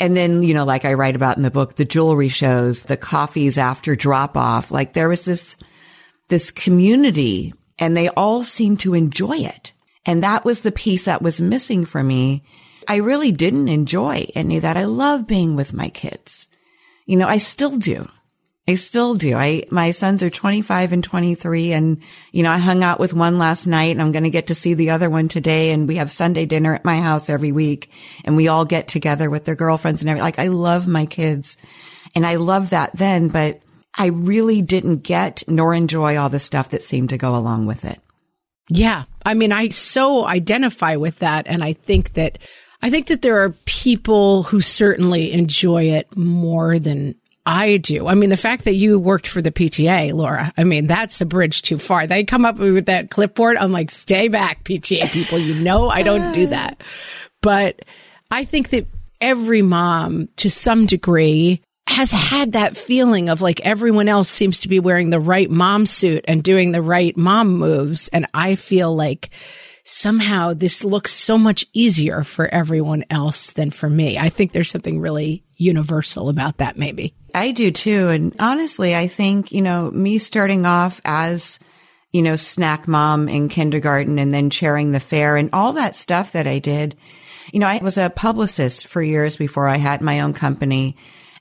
and 0.00 0.16
then, 0.16 0.42
you 0.42 0.54
know, 0.54 0.64
like 0.64 0.84
I 0.84 0.94
write 0.94 1.16
about 1.16 1.36
in 1.36 1.42
the 1.42 1.50
book, 1.50 1.74
the 1.74 1.84
jewelry 1.84 2.28
shows, 2.28 2.84
the 2.84 2.96
coffees 2.96 3.58
after 3.58 3.94
drop 3.94 4.36
off. 4.36 4.70
Like 4.70 4.94
there 4.94 5.08
was 5.08 5.24
this, 5.24 5.56
this 6.28 6.50
community 6.50 7.52
and 7.78 7.96
they 7.96 8.08
all 8.08 8.42
seemed 8.42 8.80
to 8.80 8.94
enjoy 8.94 9.36
it. 9.36 9.72
And 10.08 10.24
that 10.24 10.44
was 10.44 10.62
the 10.62 10.72
piece 10.72 11.04
that 11.04 11.22
was 11.22 11.40
missing 11.40 11.84
for 11.84 12.02
me 12.02 12.42
I 12.88 12.96
really 12.96 13.32
didn't 13.32 13.68
enjoy 13.68 14.26
any 14.34 14.56
of 14.56 14.62
that. 14.62 14.78
I 14.78 14.84
love 14.84 15.26
being 15.26 15.56
with 15.56 15.74
my 15.74 15.90
kids. 15.90 16.48
You 17.04 17.16
know, 17.16 17.28
I 17.28 17.36
still 17.36 17.76
do. 17.76 18.08
I 18.66 18.76
still 18.76 19.14
do. 19.14 19.36
I, 19.36 19.64
my 19.70 19.90
sons 19.90 20.22
are 20.22 20.30
25 20.30 20.92
and 20.92 21.04
23 21.04 21.72
and, 21.72 22.02
you 22.32 22.42
know, 22.42 22.50
I 22.50 22.58
hung 22.58 22.82
out 22.82 22.98
with 22.98 23.12
one 23.12 23.38
last 23.38 23.66
night 23.66 23.92
and 23.92 24.00
I'm 24.00 24.12
going 24.12 24.24
to 24.24 24.30
get 24.30 24.48
to 24.48 24.54
see 24.54 24.74
the 24.74 24.90
other 24.90 25.10
one 25.10 25.28
today. 25.28 25.70
And 25.70 25.86
we 25.86 25.96
have 25.96 26.10
Sunday 26.10 26.46
dinner 26.46 26.74
at 26.74 26.84
my 26.84 26.96
house 26.96 27.28
every 27.30 27.52
week 27.52 27.90
and 28.24 28.36
we 28.36 28.48
all 28.48 28.64
get 28.64 28.88
together 28.88 29.28
with 29.30 29.44
their 29.44 29.54
girlfriends 29.54 30.00
and 30.00 30.08
everything. 30.08 30.24
Like 30.24 30.38
I 30.38 30.48
love 30.48 30.86
my 30.86 31.06
kids 31.06 31.58
and 32.14 32.26
I 32.26 32.36
love 32.36 32.70
that 32.70 32.96
then, 32.96 33.28
but 33.28 33.60
I 33.94 34.06
really 34.06 34.62
didn't 34.62 34.98
get 34.98 35.42
nor 35.46 35.74
enjoy 35.74 36.16
all 36.16 36.30
the 36.30 36.40
stuff 36.40 36.70
that 36.70 36.84
seemed 36.84 37.10
to 37.10 37.18
go 37.18 37.36
along 37.36 37.66
with 37.66 37.84
it. 37.84 38.00
Yeah. 38.68 39.04
I 39.24 39.34
mean, 39.34 39.52
I 39.52 39.68
so 39.70 40.26
identify 40.26 40.96
with 40.96 41.18
that. 41.20 41.46
And 41.46 41.62
I 41.62 41.72
think 41.72 42.14
that 42.14 42.38
I 42.80 42.90
think 42.90 43.06
that 43.06 43.22
there 43.22 43.42
are 43.42 43.50
people 43.64 44.44
who 44.44 44.60
certainly 44.60 45.32
enjoy 45.32 45.84
it 45.90 46.16
more 46.16 46.78
than 46.78 47.16
I 47.44 47.78
do. 47.78 48.06
I 48.06 48.14
mean, 48.14 48.30
the 48.30 48.36
fact 48.36 48.64
that 48.64 48.74
you 48.74 48.98
worked 48.98 49.26
for 49.26 49.40
the 49.40 49.50
PTA, 49.50 50.12
Laura, 50.12 50.52
I 50.56 50.64
mean, 50.64 50.86
that's 50.86 51.20
a 51.20 51.26
bridge 51.26 51.62
too 51.62 51.78
far. 51.78 52.06
They 52.06 52.24
come 52.24 52.44
up 52.44 52.58
with 52.58 52.86
that 52.86 53.10
clipboard. 53.10 53.56
I'm 53.56 53.72
like, 53.72 53.90
stay 53.90 54.28
back, 54.28 54.64
PTA 54.64 55.10
people. 55.10 55.38
You 55.38 55.54
know, 55.54 55.88
I 55.88 56.02
don't 56.02 56.32
do 56.32 56.46
that. 56.48 56.82
But 57.40 57.80
I 58.30 58.44
think 58.44 58.68
that 58.70 58.86
every 59.20 59.62
mom 59.62 60.28
to 60.36 60.50
some 60.50 60.84
degree 60.86 61.62
has 61.98 62.12
had 62.12 62.52
that 62.52 62.76
feeling 62.76 63.28
of 63.28 63.42
like 63.42 63.60
everyone 63.62 64.06
else 64.06 64.28
seems 64.28 64.60
to 64.60 64.68
be 64.68 64.78
wearing 64.78 65.10
the 65.10 65.18
right 65.18 65.50
mom 65.50 65.84
suit 65.84 66.24
and 66.28 66.44
doing 66.44 66.70
the 66.70 66.80
right 66.80 67.16
mom 67.16 67.58
moves. 67.58 68.06
And 68.12 68.24
I 68.32 68.54
feel 68.54 68.94
like 68.94 69.30
somehow 69.82 70.54
this 70.54 70.84
looks 70.84 71.10
so 71.10 71.36
much 71.36 71.66
easier 71.72 72.22
for 72.22 72.46
everyone 72.46 73.04
else 73.10 73.50
than 73.50 73.72
for 73.72 73.90
me. 73.90 74.16
I 74.16 74.28
think 74.28 74.52
there's 74.52 74.70
something 74.70 75.00
really 75.00 75.42
universal 75.56 76.28
about 76.28 76.58
that, 76.58 76.78
maybe. 76.78 77.16
I 77.34 77.50
do 77.50 77.72
too. 77.72 78.10
And 78.10 78.32
honestly, 78.38 78.94
I 78.94 79.08
think, 79.08 79.50
you 79.50 79.60
know, 79.60 79.90
me 79.90 80.18
starting 80.18 80.66
off 80.66 81.00
as, 81.04 81.58
you 82.12 82.22
know, 82.22 82.36
snack 82.36 82.86
mom 82.86 83.28
in 83.28 83.48
kindergarten 83.48 84.20
and 84.20 84.32
then 84.32 84.50
chairing 84.50 84.92
the 84.92 85.00
fair 85.00 85.36
and 85.36 85.50
all 85.52 85.72
that 85.72 85.96
stuff 85.96 86.30
that 86.30 86.46
I 86.46 86.60
did. 86.60 86.96
You 87.52 87.58
know, 87.58 87.66
I 87.66 87.78
was 87.82 87.98
a 87.98 88.08
publicist 88.08 88.86
for 88.86 89.02
years 89.02 89.36
before 89.36 89.66
I 89.66 89.78
had 89.78 90.00
my 90.00 90.20
own 90.20 90.32
company. 90.32 90.96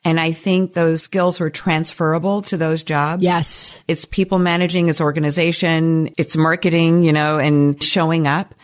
And 0.08 0.22
I 0.22 0.32
think 0.32 0.72
those 0.72 1.04
skills 1.04 1.38
were 1.38 1.50
transferable 1.50 2.41
to 2.43 2.56
those 2.56 2.82
jobs. 2.82 3.22
Yes. 3.22 3.82
It's 3.89 4.06
people 4.06 4.39
managing, 4.39 4.88
it's 4.88 5.02
organization, 5.02 6.12
it's 6.17 6.38
marketing, 6.38 7.04
you 7.04 7.12
know, 7.12 7.39
and 7.39 7.84
showing 7.84 8.26
up. 8.26 8.56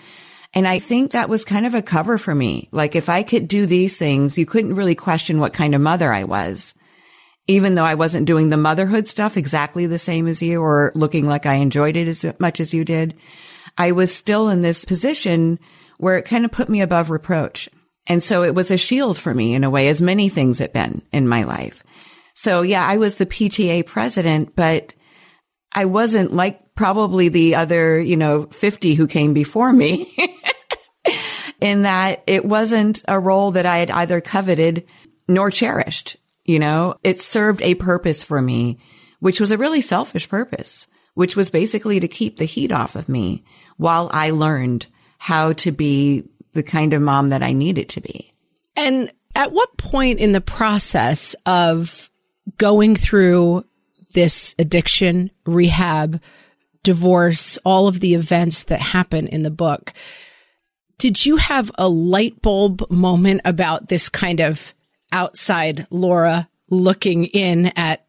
And 0.53 0.65
I 0.65 0.79
think 0.79 1.12
that 1.12 1.27
was 1.27 1.43
kind 1.43 1.65
of 1.65 1.73
a 1.73 1.82
cover 1.82 2.17
for 2.17 2.34
me. 2.34 2.69
Like 2.71 2.95
if 2.95 3.10
I 3.10 3.23
could 3.23 3.49
do 3.49 3.65
these 3.65 3.97
things, 3.97 4.38
you 4.38 4.45
couldn't 4.45 4.75
really 4.75 4.95
question 4.95 5.41
what 5.41 5.51
kind 5.51 5.75
of 5.75 5.82
mother 5.82 6.13
I 6.13 6.23
was. 6.23 6.73
Even 7.47 7.75
though 7.75 7.84
I 7.84 7.95
wasn't 7.95 8.25
doing 8.25 8.47
the 8.47 8.56
motherhood 8.56 9.10
stuff 9.10 9.36
exactly 9.36 9.86
the 9.86 9.99
same 9.99 10.27
as 10.27 10.41
you 10.41 10.62
or 10.62 10.93
looking 10.95 11.27
like 11.27 11.45
I 11.45 11.56
enjoyed 11.56 11.97
it 11.97 12.08
as 12.08 12.25
much 12.39 12.62
as 12.62 12.73
you 12.73 12.86
did, 12.86 13.15
I 13.77 13.91
was 13.91 14.15
still 14.15 14.47
in 14.47 14.62
this 14.62 14.86
position 14.86 15.60
where 15.97 16.17
it 16.17 16.23
kind 16.23 16.45
of 16.45 16.53
put 16.53 16.69
me 16.69 16.79
above 16.79 17.10
reproach. 17.10 17.67
And 18.07 18.23
so 18.23 18.43
it 18.43 18.53
was 18.53 18.71
a 18.71 18.77
shield 18.77 19.17
for 19.17 19.33
me 19.33 19.53
in 19.53 19.63
a 19.63 19.69
way, 19.69 19.87
as 19.87 20.01
many 20.01 20.29
things 20.29 20.59
have 20.59 20.73
been 20.73 21.01
in 21.11 21.27
my 21.27 21.43
life. 21.43 21.83
So 22.33 22.61
yeah, 22.61 22.85
I 22.85 22.97
was 22.97 23.17
the 23.17 23.25
PTA 23.25 23.85
president, 23.85 24.55
but 24.55 24.93
I 25.71 25.85
wasn't 25.85 26.33
like 26.33 26.75
probably 26.75 27.29
the 27.29 27.55
other, 27.55 27.99
you 27.99 28.17
know, 28.17 28.47
50 28.47 28.95
who 28.95 29.07
came 29.07 29.33
before 29.33 29.71
me 29.71 30.15
in 31.61 31.83
that 31.83 32.23
it 32.27 32.45
wasn't 32.45 33.03
a 33.07 33.19
role 33.19 33.51
that 33.51 33.65
I 33.65 33.77
had 33.77 33.91
either 33.91 34.21
coveted 34.21 34.85
nor 35.27 35.51
cherished. 35.51 36.17
You 36.43 36.59
know, 36.59 36.95
it 37.03 37.21
served 37.21 37.61
a 37.61 37.75
purpose 37.75 38.21
for 38.21 38.41
me, 38.41 38.79
which 39.19 39.39
was 39.39 39.51
a 39.51 39.57
really 39.57 39.81
selfish 39.81 40.27
purpose, 40.27 40.87
which 41.13 41.35
was 41.35 41.49
basically 41.49 41.99
to 41.99 42.07
keep 42.07 42.37
the 42.37 42.45
heat 42.45 42.71
off 42.71 42.95
of 42.95 43.07
me 43.07 43.45
while 43.77 44.09
I 44.11 44.31
learned 44.31 44.87
how 45.17 45.53
to 45.53 45.71
be 45.71 46.25
the 46.53 46.63
kind 46.63 46.93
of 46.93 47.01
mom 47.01 47.29
that 47.29 47.43
I 47.43 47.53
needed 47.53 47.89
to 47.89 48.01
be. 48.01 48.33
And 48.75 49.11
at 49.35 49.51
what 49.51 49.77
point 49.77 50.19
in 50.19 50.31
the 50.31 50.41
process 50.41 51.35
of 51.45 52.09
going 52.57 52.95
through 52.95 53.65
this 54.13 54.55
addiction, 54.59 55.31
rehab, 55.45 56.21
divorce, 56.83 57.57
all 57.65 57.87
of 57.87 57.99
the 57.99 58.13
events 58.13 58.65
that 58.65 58.81
happen 58.81 59.27
in 59.27 59.43
the 59.43 59.51
book, 59.51 59.93
did 60.97 61.25
you 61.25 61.37
have 61.37 61.71
a 61.77 61.89
light 61.89 62.41
bulb 62.41 62.89
moment 62.89 63.41
about 63.45 63.87
this 63.87 64.09
kind 64.09 64.39
of 64.39 64.73
outside 65.11 65.87
Laura 65.89 66.47
looking 66.69 67.25
in 67.25 67.67
at 67.75 68.05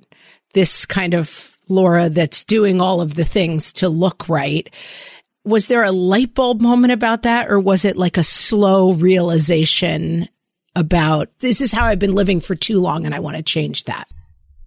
this 0.52 0.86
kind 0.86 1.14
of 1.14 1.56
Laura 1.68 2.08
that's 2.08 2.44
doing 2.44 2.80
all 2.80 3.00
of 3.00 3.14
the 3.14 3.24
things 3.24 3.72
to 3.74 3.88
look 3.88 4.28
right? 4.28 4.72
Was 5.44 5.66
there 5.66 5.82
a 5.82 5.92
light 5.92 6.34
bulb 6.34 6.60
moment 6.60 6.92
about 6.92 7.22
that 7.22 7.50
or 7.50 7.60
was 7.60 7.84
it 7.84 7.96
like 7.96 8.16
a 8.16 8.24
slow 8.24 8.92
realization 8.92 10.28
about 10.74 11.28
this 11.38 11.60
is 11.60 11.70
how 11.70 11.84
I've 11.84 11.98
been 11.98 12.14
living 12.14 12.40
for 12.40 12.54
too 12.54 12.80
long 12.80 13.06
and 13.06 13.14
I 13.14 13.20
want 13.20 13.36
to 13.36 13.42
change 13.42 13.84
that? 13.84 14.08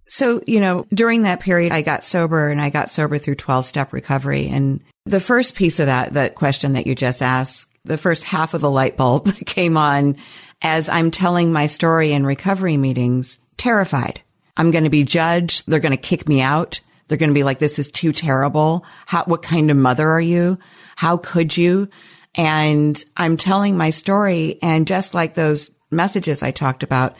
So, 0.07 0.41
you 0.47 0.61
know, 0.61 0.85
during 0.93 1.23
that 1.23 1.41
period, 1.41 1.73
I 1.73 1.81
got 1.81 2.05
sober 2.05 2.49
and 2.49 2.61
I 2.61 2.69
got 2.69 2.89
sober 2.89 3.17
through 3.17 3.35
12 3.35 3.65
step 3.65 3.91
recovery. 3.91 4.47
And 4.47 4.81
the 5.05 5.19
first 5.19 5.55
piece 5.55 5.79
of 5.79 5.87
that, 5.87 6.13
that 6.13 6.35
question 6.35 6.73
that 6.73 6.87
you 6.87 6.95
just 6.95 7.21
asked, 7.21 7.67
the 7.83 7.97
first 7.97 8.23
half 8.23 8.53
of 8.53 8.61
the 8.61 8.71
light 8.71 8.95
bulb 8.95 9.33
came 9.45 9.75
on 9.75 10.15
as 10.61 10.89
I'm 10.89 11.11
telling 11.11 11.51
my 11.51 11.67
story 11.67 12.13
in 12.13 12.25
recovery 12.25 12.77
meetings, 12.77 13.39
terrified. 13.57 14.21
I'm 14.55 14.71
going 14.71 14.85
to 14.85 14.89
be 14.89 15.03
judged. 15.03 15.65
They're 15.67 15.79
going 15.79 15.95
to 15.95 15.97
kick 15.97 16.27
me 16.27 16.41
out. 16.41 16.79
They're 17.07 17.17
going 17.17 17.29
to 17.29 17.33
be 17.33 17.43
like, 17.43 17.59
this 17.59 17.79
is 17.79 17.89
too 17.89 18.11
terrible. 18.11 18.85
How, 19.05 19.23
what 19.25 19.41
kind 19.41 19.71
of 19.71 19.77
mother 19.77 20.09
are 20.09 20.21
you? 20.21 20.59
How 20.95 21.17
could 21.17 21.55
you? 21.55 21.89
And 22.35 23.03
I'm 23.15 23.37
telling 23.37 23.77
my 23.77 23.89
story. 23.89 24.59
And 24.61 24.87
just 24.87 25.13
like 25.13 25.33
those 25.33 25.71
messages 25.89 26.43
I 26.43 26.51
talked 26.51 26.83
about, 26.83 27.15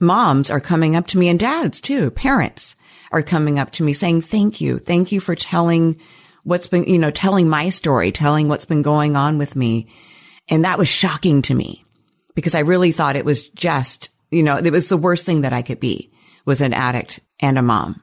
moms 0.00 0.50
are 0.50 0.60
coming 0.60 0.96
up 0.96 1.06
to 1.08 1.18
me 1.18 1.28
and 1.28 1.38
dads 1.38 1.80
too, 1.80 2.10
parents 2.10 2.76
are 3.10 3.22
coming 3.22 3.58
up 3.58 3.72
to 3.72 3.82
me 3.82 3.92
saying, 3.92 4.22
thank 4.22 4.60
you. 4.60 4.78
Thank 4.78 5.12
you 5.12 5.20
for 5.20 5.34
telling 5.34 6.00
what's 6.44 6.66
been, 6.66 6.84
you 6.84 6.98
know, 6.98 7.10
telling 7.10 7.48
my 7.48 7.70
story, 7.70 8.12
telling 8.12 8.48
what's 8.48 8.64
been 8.64 8.82
going 8.82 9.16
on 9.16 9.38
with 9.38 9.56
me. 9.56 9.88
And 10.48 10.64
that 10.64 10.78
was 10.78 10.88
shocking 10.88 11.42
to 11.42 11.54
me 11.54 11.84
because 12.34 12.54
I 12.54 12.60
really 12.60 12.92
thought 12.92 13.16
it 13.16 13.24
was 13.24 13.48
just, 13.50 14.10
you 14.30 14.42
know, 14.42 14.56
it 14.56 14.70
was 14.70 14.88
the 14.88 14.96
worst 14.96 15.26
thing 15.26 15.42
that 15.42 15.52
I 15.52 15.62
could 15.62 15.80
be 15.80 16.10
was 16.44 16.60
an 16.60 16.72
addict 16.72 17.20
and 17.40 17.58
a 17.58 17.62
mom. 17.62 18.00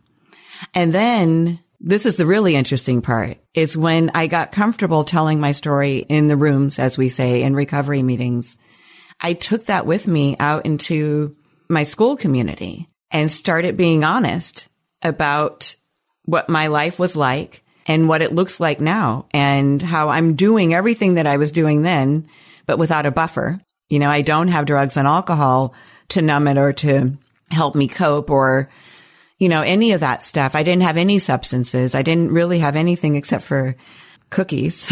And 0.74 0.94
then 0.94 1.60
this 1.80 2.06
is 2.06 2.18
the 2.18 2.26
really 2.26 2.56
interesting 2.56 3.02
part. 3.02 3.38
It's 3.54 3.78
when 3.78 4.12
I 4.14 4.28
got 4.28 4.52
comfortable 4.52 5.04
telling 5.04 5.40
my 5.40 5.52
story 5.52 5.98
in 5.98 6.28
the 6.28 6.38
rooms, 6.38 6.80
as 6.80 6.98
we 6.98 7.10
say, 7.10 7.44
in 7.44 7.56
recovery 7.56 8.02
meetings. 8.02 8.58
I 9.22 9.34
took 9.34 9.66
that 9.66 9.86
with 9.86 10.08
me 10.08 10.36
out 10.40 10.66
into 10.66 11.36
my 11.70 11.84
school 11.84 12.16
community 12.16 12.90
and 13.12 13.32
started 13.32 13.78
being 13.78 14.04
honest 14.04 14.68
about 15.02 15.76
what 16.24 16.50
my 16.50 16.68
life 16.68 17.00
was 17.00 17.16
like 17.16 17.64
and 17.86 18.10
what 18.10 18.22
it 18.22 18.34
looks 18.34 18.60
like 18.60 18.80
now 18.80 19.28
and 19.32 19.82
how 19.82 20.10
I'm 20.10 20.36
doing 20.36 20.74
everything 20.74 21.16
that 21.16 21.28
I 21.28 21.38
was 21.38 21.52
doing 21.52 21.84
then, 21.84 22.28
but 22.66 22.80
without 22.80 23.06
a 23.06 23.12
buffer. 23.12 23.62
You 23.90 24.00
know, 24.00 24.10
I 24.10 24.22
don't 24.22 24.48
have 24.48 24.66
drugs 24.66 24.98
and 24.98 25.08
alcohol 25.08 25.76
to 26.10 26.22
numb 26.22 26.48
it 26.48 26.58
or 26.58 26.74
to 26.74 27.18
help 27.52 27.76
me 27.76 27.88
cope 27.88 28.32
or 28.32 28.70
you 29.38 29.50
know, 29.50 29.62
any 29.62 29.92
of 29.92 30.00
that 30.00 30.24
stuff. 30.24 30.56
I 30.56 30.64
didn't 30.64 30.84
have 30.84 30.98
any 30.98 31.20
substances. 31.20 31.96
I 31.96 32.02
didn't 32.02 32.32
really 32.32 32.60
have 32.60 32.76
anything 32.76 33.16
except 33.16 33.44
for 33.44 33.76
cookies. 34.30 34.86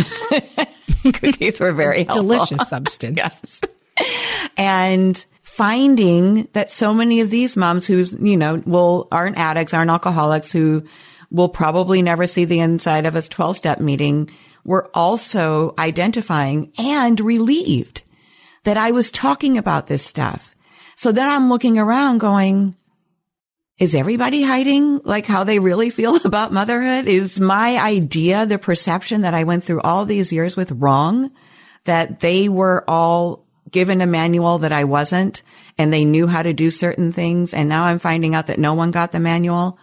cookies 1.13 1.59
were 1.59 1.71
very 1.71 2.03
helpful. 2.05 2.23
Delicious 2.23 2.67
substance. 2.69 3.17
yes. 3.17 3.61
And 4.57 5.23
finding 5.41 6.47
that 6.53 6.71
so 6.71 6.93
many 6.93 7.21
of 7.21 7.29
these 7.29 7.55
moms 7.55 7.85
who, 7.85 8.05
you 8.19 8.37
know, 8.37 8.61
will, 8.65 9.07
aren't 9.11 9.37
addicts, 9.37 9.73
aren't 9.73 9.91
alcoholics, 9.91 10.51
who 10.51 10.83
will 11.31 11.49
probably 11.49 12.01
never 12.01 12.27
see 12.27 12.45
the 12.45 12.59
inside 12.59 13.05
of 13.05 13.15
a 13.15 13.21
12 13.21 13.57
step 13.57 13.79
meeting 13.79 14.29
were 14.65 14.89
also 14.93 15.73
identifying 15.77 16.71
and 16.77 17.19
relieved 17.19 18.03
that 18.63 18.77
I 18.77 18.91
was 18.91 19.11
talking 19.11 19.57
about 19.57 19.87
this 19.87 20.05
stuff 20.05 20.53
So 20.95 21.11
then 21.11 21.29
I'm 21.29 21.49
looking 21.49 21.77
around 21.77 22.19
going, 22.19 22.75
is 23.79 23.95
everybody 23.95 24.43
hiding 24.43 24.99
like 25.03 25.25
how 25.25 25.43
they 25.43 25.59
really 25.59 25.89
feel 25.89 26.15
about 26.25 26.53
motherhood? 26.53 27.07
Is 27.07 27.39
my 27.39 27.77
idea, 27.77 28.45
the 28.45 28.59
perception 28.59 29.21
that 29.21 29.33
I 29.33 29.43
went 29.43 29.63
through 29.63 29.81
all 29.81 30.05
these 30.05 30.31
years 30.31 30.55
with 30.55 30.71
wrong? 30.71 31.31
That 31.85 32.21
they 32.21 32.47
were 32.47 32.83
all 32.87 33.45
given 33.69 34.01
a 34.01 34.07
manual 34.07 34.59
that 34.59 34.71
I 34.71 34.85
wasn't 34.85 35.41
and 35.77 35.91
they 35.91 36.05
knew 36.05 36.27
how 36.27 36.43
to 36.43 36.53
do 36.53 36.69
certain 36.69 37.11
things. 37.11 37.53
And 37.53 37.67
now 37.67 37.85
I'm 37.85 37.99
finding 37.99 38.35
out 38.35 38.47
that 38.47 38.59
no 38.59 38.73
one 38.75 38.91
got 38.91 39.11
the 39.11 39.19
manual 39.19 39.79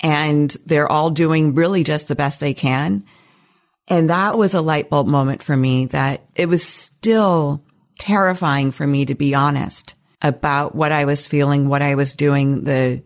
and 0.00 0.56
they're 0.64 0.90
all 0.90 1.10
doing 1.10 1.54
really 1.54 1.84
just 1.84 2.08
the 2.08 2.14
best 2.14 2.40
they 2.40 2.54
can. 2.54 3.04
And 3.88 4.08
that 4.08 4.38
was 4.38 4.54
a 4.54 4.60
light 4.60 4.88
bulb 4.88 5.06
moment 5.06 5.42
for 5.42 5.56
me 5.56 5.86
that 5.86 6.24
it 6.34 6.48
was 6.48 6.66
still 6.66 7.64
terrifying 7.98 8.70
for 8.70 8.86
me 8.86 9.04
to 9.06 9.14
be 9.14 9.34
honest 9.34 9.94
about 10.22 10.74
what 10.74 10.92
I 10.92 11.04
was 11.04 11.26
feeling, 11.26 11.68
what 11.68 11.82
I 11.82 11.96
was 11.96 12.14
doing, 12.14 12.64
the, 12.64 13.02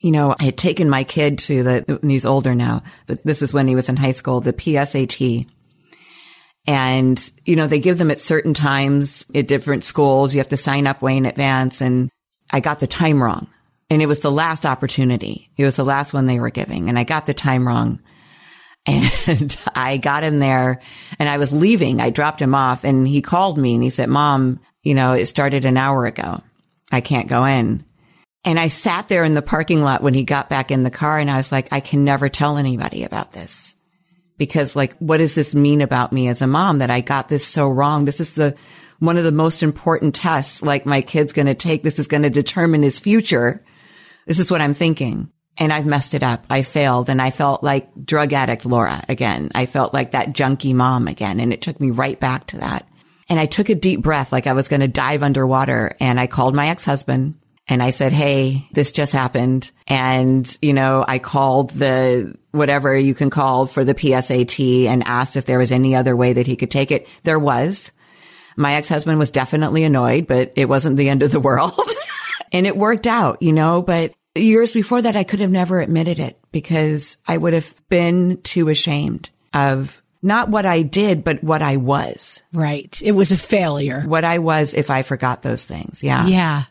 you 0.00 0.12
know, 0.12 0.34
I 0.38 0.44
had 0.44 0.58
taken 0.58 0.88
my 0.88 1.04
kid 1.04 1.38
to 1.40 1.62
the, 1.62 1.98
he's 2.02 2.26
older 2.26 2.54
now, 2.54 2.82
but 3.06 3.24
this 3.24 3.42
is 3.42 3.52
when 3.52 3.66
he 3.66 3.74
was 3.74 3.88
in 3.88 3.96
high 3.96 4.12
school, 4.12 4.40
the 4.40 4.52
PSAT. 4.52 5.46
And, 6.66 7.32
you 7.44 7.56
know, 7.56 7.66
they 7.66 7.80
give 7.80 7.98
them 7.98 8.10
at 8.10 8.20
certain 8.20 8.54
times 8.54 9.24
at 9.34 9.48
different 9.48 9.84
schools. 9.84 10.34
You 10.34 10.40
have 10.40 10.50
to 10.50 10.56
sign 10.56 10.86
up 10.86 11.02
way 11.02 11.16
in 11.16 11.26
advance. 11.26 11.80
And 11.80 12.10
I 12.52 12.60
got 12.60 12.78
the 12.78 12.86
time 12.86 13.22
wrong. 13.22 13.48
And 13.90 14.02
it 14.02 14.06
was 14.06 14.20
the 14.20 14.30
last 14.30 14.66
opportunity. 14.66 15.50
It 15.56 15.64
was 15.64 15.76
the 15.76 15.84
last 15.84 16.12
one 16.12 16.26
they 16.26 16.40
were 16.40 16.50
giving. 16.50 16.88
And 16.88 16.98
I 16.98 17.04
got 17.04 17.26
the 17.26 17.34
time 17.34 17.66
wrong. 17.66 18.00
And 18.86 19.54
I 19.74 19.98
got 19.98 20.22
him 20.22 20.38
there 20.38 20.80
and 21.18 21.28
I 21.28 21.36
was 21.36 21.52
leaving. 21.52 22.00
I 22.00 22.08
dropped 22.08 22.40
him 22.40 22.54
off 22.54 22.84
and 22.84 23.06
he 23.06 23.20
called 23.20 23.58
me 23.58 23.74
and 23.74 23.82
he 23.82 23.90
said, 23.90 24.08
mom, 24.08 24.60
you 24.82 24.94
know, 24.94 25.12
it 25.12 25.26
started 25.26 25.66
an 25.66 25.76
hour 25.76 26.06
ago. 26.06 26.42
I 26.90 27.02
can't 27.02 27.28
go 27.28 27.44
in. 27.44 27.84
And 28.44 28.58
I 28.58 28.68
sat 28.68 29.08
there 29.08 29.24
in 29.24 29.34
the 29.34 29.42
parking 29.42 29.82
lot 29.82 30.02
when 30.02 30.14
he 30.14 30.24
got 30.24 30.48
back 30.48 30.70
in 30.70 30.82
the 30.82 30.90
car 30.90 31.18
and 31.18 31.30
I 31.30 31.36
was 31.36 31.52
like, 31.52 31.68
I 31.72 31.80
can 31.80 32.04
never 32.04 32.28
tell 32.28 32.56
anybody 32.56 33.04
about 33.04 33.32
this 33.32 33.76
because 34.38 34.76
like, 34.76 34.96
what 34.98 35.18
does 35.18 35.34
this 35.34 35.54
mean 35.54 35.80
about 35.80 36.12
me 36.12 36.28
as 36.28 36.40
a 36.40 36.46
mom 36.46 36.78
that 36.78 36.90
I 36.90 37.00
got 37.00 37.28
this 37.28 37.46
so 37.46 37.68
wrong? 37.68 38.04
This 38.04 38.20
is 38.20 38.34
the, 38.34 38.54
one 39.00 39.16
of 39.16 39.24
the 39.24 39.32
most 39.32 39.62
important 39.62 40.14
tests 40.14 40.62
like 40.62 40.86
my 40.86 41.02
kid's 41.02 41.32
going 41.32 41.46
to 41.46 41.54
take. 41.54 41.82
This 41.82 41.98
is 41.98 42.06
going 42.06 42.22
to 42.22 42.30
determine 42.30 42.82
his 42.82 42.98
future. 42.98 43.64
This 44.26 44.38
is 44.38 44.50
what 44.50 44.60
I'm 44.60 44.74
thinking 44.74 45.30
and 45.58 45.72
I've 45.72 45.86
messed 45.86 46.14
it 46.14 46.22
up. 46.22 46.44
I 46.48 46.62
failed 46.62 47.10
and 47.10 47.20
I 47.20 47.30
felt 47.30 47.64
like 47.64 47.90
drug 48.04 48.32
addict 48.32 48.64
Laura 48.64 49.02
again. 49.08 49.50
I 49.54 49.66
felt 49.66 49.92
like 49.92 50.12
that 50.12 50.32
junkie 50.32 50.72
mom 50.72 51.08
again. 51.08 51.40
And 51.40 51.52
it 51.52 51.60
took 51.60 51.80
me 51.80 51.90
right 51.90 52.18
back 52.18 52.46
to 52.48 52.58
that. 52.58 52.88
And 53.28 53.38
I 53.38 53.46
took 53.46 53.68
a 53.68 53.74
deep 53.74 54.00
breath 54.00 54.32
like 54.32 54.46
I 54.46 54.52
was 54.52 54.68
going 54.68 54.80
to 54.80 54.88
dive 54.88 55.22
underwater 55.22 55.96
and 56.00 56.18
I 56.18 56.28
called 56.28 56.54
my 56.54 56.68
ex-husband 56.68 57.34
and 57.68 57.82
I 57.82 57.90
said, 57.90 58.12
Hey, 58.12 58.66
this 58.72 58.92
just 58.92 59.12
happened. 59.12 59.70
And, 59.86 60.56
you 60.62 60.72
know, 60.72 61.04
I 61.06 61.18
called 61.18 61.70
the 61.70 62.34
whatever 62.50 62.96
you 62.96 63.14
can 63.14 63.30
call 63.30 63.66
for 63.66 63.84
the 63.84 63.94
PSAT 63.94 64.86
and 64.86 65.02
asked 65.04 65.36
if 65.36 65.44
there 65.44 65.58
was 65.58 65.70
any 65.70 65.94
other 65.94 66.16
way 66.16 66.32
that 66.32 66.46
he 66.46 66.56
could 66.56 66.70
take 66.70 66.90
it. 66.90 67.06
There 67.24 67.38
was. 67.38 67.92
My 68.56 68.74
ex-husband 68.74 69.18
was 69.18 69.30
definitely 69.30 69.84
annoyed, 69.84 70.26
but 70.26 70.52
it 70.56 70.68
wasn't 70.68 70.96
the 70.96 71.08
end 71.08 71.22
of 71.22 71.30
the 71.30 71.40
world. 71.48 71.78
and 72.52 72.66
it 72.66 72.76
worked 72.76 73.06
out, 73.06 73.42
you 73.42 73.52
know, 73.52 73.82
but 73.82 74.12
years 74.34 74.72
before 74.72 75.02
that, 75.02 75.16
I 75.16 75.24
could 75.24 75.40
have 75.40 75.50
never 75.50 75.80
admitted 75.80 76.18
it 76.18 76.38
because 76.50 77.18
I 77.26 77.36
would 77.36 77.52
have 77.52 77.72
been 77.88 78.40
too 78.42 78.68
ashamed 78.68 79.30
of 79.52 80.02
not 80.22 80.48
what 80.48 80.66
I 80.66 80.82
did, 80.82 81.22
but 81.22 81.44
what 81.44 81.62
I 81.62 81.76
was. 81.76 82.42
Right. 82.52 83.00
It 83.04 83.12
was 83.12 83.30
a 83.30 83.36
failure. 83.36 84.02
What 84.02 84.24
I 84.24 84.38
was 84.38 84.74
if 84.74 84.90
I 84.90 85.02
forgot 85.02 85.42
those 85.42 85.64
things. 85.64 86.02
Yeah. 86.02 86.26
Yeah. 86.26 86.64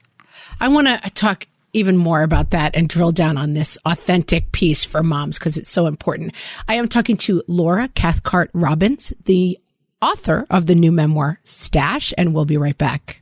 I 0.59 0.69
want 0.69 0.87
to 0.87 1.09
talk 1.11 1.47
even 1.73 1.97
more 1.97 2.23
about 2.23 2.51
that 2.51 2.75
and 2.75 2.89
drill 2.89 3.11
down 3.11 3.37
on 3.37 3.53
this 3.53 3.77
authentic 3.85 4.51
piece 4.51 4.83
for 4.83 5.03
moms 5.03 5.37
because 5.37 5.57
it's 5.57 5.69
so 5.69 5.85
important. 5.85 6.33
I 6.67 6.75
am 6.75 6.87
talking 6.87 7.17
to 7.17 7.43
Laura 7.47 7.87
Cathcart 7.89 8.49
Robbins, 8.53 9.13
the 9.25 9.59
author 10.01 10.45
of 10.49 10.65
the 10.65 10.75
new 10.75 10.91
memoir 10.91 11.39
Stash, 11.43 12.13
and 12.17 12.33
we'll 12.33 12.45
be 12.45 12.57
right 12.57 12.77
back. 12.77 13.21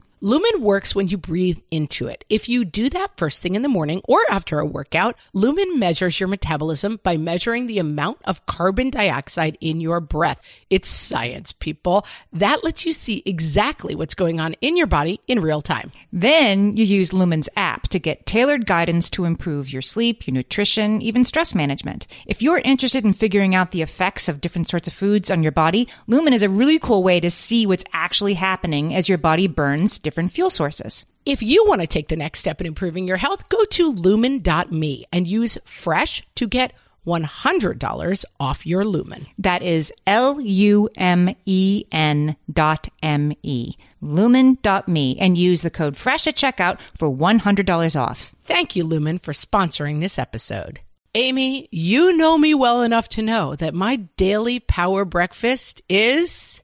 Lumen 0.23 0.61
works 0.61 0.93
when 0.93 1.07
you 1.07 1.17
breathe 1.17 1.57
into 1.71 2.05
it. 2.05 2.23
If 2.29 2.47
you 2.47 2.63
do 2.63 2.89
that 2.91 3.17
first 3.17 3.41
thing 3.41 3.55
in 3.55 3.63
the 3.63 3.67
morning 3.67 4.01
or 4.07 4.19
after 4.29 4.59
a 4.59 4.65
workout, 4.65 5.17
Lumen 5.33 5.79
measures 5.79 6.19
your 6.19 6.29
metabolism 6.29 6.99
by 7.01 7.17
measuring 7.17 7.65
the 7.65 7.79
amount 7.79 8.19
of 8.25 8.45
carbon 8.45 8.91
dioxide 8.91 9.57
in 9.61 9.81
your 9.81 9.99
breath. 9.99 10.39
It's 10.69 10.87
science, 10.87 11.53
people. 11.53 12.05
That 12.31 12.63
lets 12.63 12.85
you 12.85 12.93
see 12.93 13.23
exactly 13.25 13.95
what's 13.95 14.13
going 14.13 14.39
on 14.39 14.53
in 14.61 14.77
your 14.77 14.85
body 14.85 15.19
in 15.27 15.39
real 15.39 15.61
time. 15.61 15.91
Then 16.13 16.77
you 16.77 16.85
use 16.85 17.13
Lumen's 17.13 17.49
app 17.57 17.70
to 17.91 17.99
get 17.99 18.25
tailored 18.25 18.65
guidance 18.65 19.09
to 19.11 19.25
improve 19.25 19.71
your 19.71 19.81
sleep, 19.81 20.25
your 20.25 20.33
nutrition, 20.33 21.01
even 21.01 21.23
stress 21.23 21.53
management. 21.53 22.07
If 22.25 22.41
you're 22.41 22.59
interested 22.59 23.05
in 23.05 23.13
figuring 23.13 23.55
out 23.55 23.71
the 23.71 23.81
effects 23.81 24.27
of 24.27 24.41
different 24.41 24.67
sorts 24.67 24.87
of 24.87 24.93
foods 24.93 25.29
on 25.29 25.43
your 25.43 25.51
body, 25.51 25.87
Lumen 26.07 26.33
is 26.33 26.43
a 26.43 26.49
really 26.49 26.79
cool 26.79 27.03
way 27.03 27.19
to 27.19 27.29
see 27.29 27.65
what's 27.65 27.85
actually 27.93 28.33
happening 28.33 28.95
as 28.95 29.07
your 29.07 29.17
body 29.17 29.47
burns 29.47 29.99
different 29.99 30.31
fuel 30.31 30.49
sources. 30.49 31.05
If 31.25 31.43
you 31.43 31.65
want 31.67 31.81
to 31.81 31.87
take 31.87 32.07
the 32.07 32.15
next 32.15 32.39
step 32.39 32.59
in 32.61 32.67
improving 32.67 33.05
your 33.05 33.17
health, 33.17 33.47
go 33.49 33.63
to 33.63 33.91
lumen.me 33.91 35.05
and 35.13 35.27
use 35.27 35.57
fresh 35.65 36.23
to 36.35 36.47
get 36.47 36.73
$100 37.05 38.25
off 38.39 38.65
your 38.65 38.85
lumen. 38.85 39.27
That 39.37 39.63
is 39.63 39.93
L 40.05 40.39
U 40.39 40.89
M 40.95 41.35
E 41.45 41.85
N 41.91 42.35
dot 42.51 42.87
M 43.01 43.33
E. 43.43 43.73
Lumen.me 44.01 45.17
and 45.19 45.37
use 45.37 45.61
the 45.61 45.69
code 45.69 45.95
FRESH 45.95 46.27
at 46.27 46.35
checkout 46.35 46.79
for 46.97 47.09
$100 47.09 47.99
off. 47.99 48.33
Thank 48.45 48.75
you, 48.75 48.83
Lumen, 48.83 49.19
for 49.19 49.31
sponsoring 49.31 49.99
this 49.99 50.17
episode. 50.17 50.79
Amy, 51.13 51.67
you 51.71 52.15
know 52.15 52.37
me 52.37 52.53
well 52.53 52.81
enough 52.81 53.09
to 53.09 53.21
know 53.21 53.55
that 53.57 53.73
my 53.73 53.97
daily 54.15 54.59
power 54.59 55.03
breakfast 55.03 55.81
is 55.89 56.63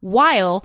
while 0.00 0.64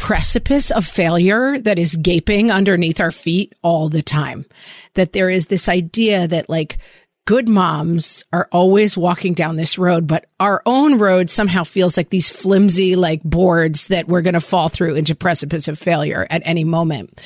precipice 0.00 0.70
of 0.70 0.86
failure 0.86 1.58
that 1.58 1.78
is 1.78 1.94
gaping 1.96 2.50
underneath 2.50 3.00
our 3.00 3.10
feet 3.10 3.54
all 3.62 3.90
the 3.90 4.02
time. 4.02 4.46
That 4.94 5.12
there 5.12 5.28
is 5.28 5.46
this 5.46 5.68
idea 5.68 6.26
that 6.26 6.48
like 6.48 6.78
good 7.26 7.50
moms 7.50 8.24
are 8.32 8.48
always 8.50 8.96
walking 8.96 9.34
down 9.34 9.56
this 9.56 9.76
road, 9.76 10.06
but 10.06 10.24
our 10.40 10.62
own 10.64 10.98
road 10.98 11.28
somehow 11.28 11.64
feels 11.64 11.98
like 11.98 12.08
these 12.08 12.30
flimsy 12.30 12.96
like 12.96 13.22
boards 13.22 13.88
that 13.88 14.08
we're 14.08 14.22
going 14.22 14.34
to 14.34 14.40
fall 14.40 14.70
through 14.70 14.94
into 14.94 15.14
precipice 15.14 15.68
of 15.68 15.78
failure 15.78 16.26
at 16.30 16.42
any 16.46 16.64
moment. 16.64 17.22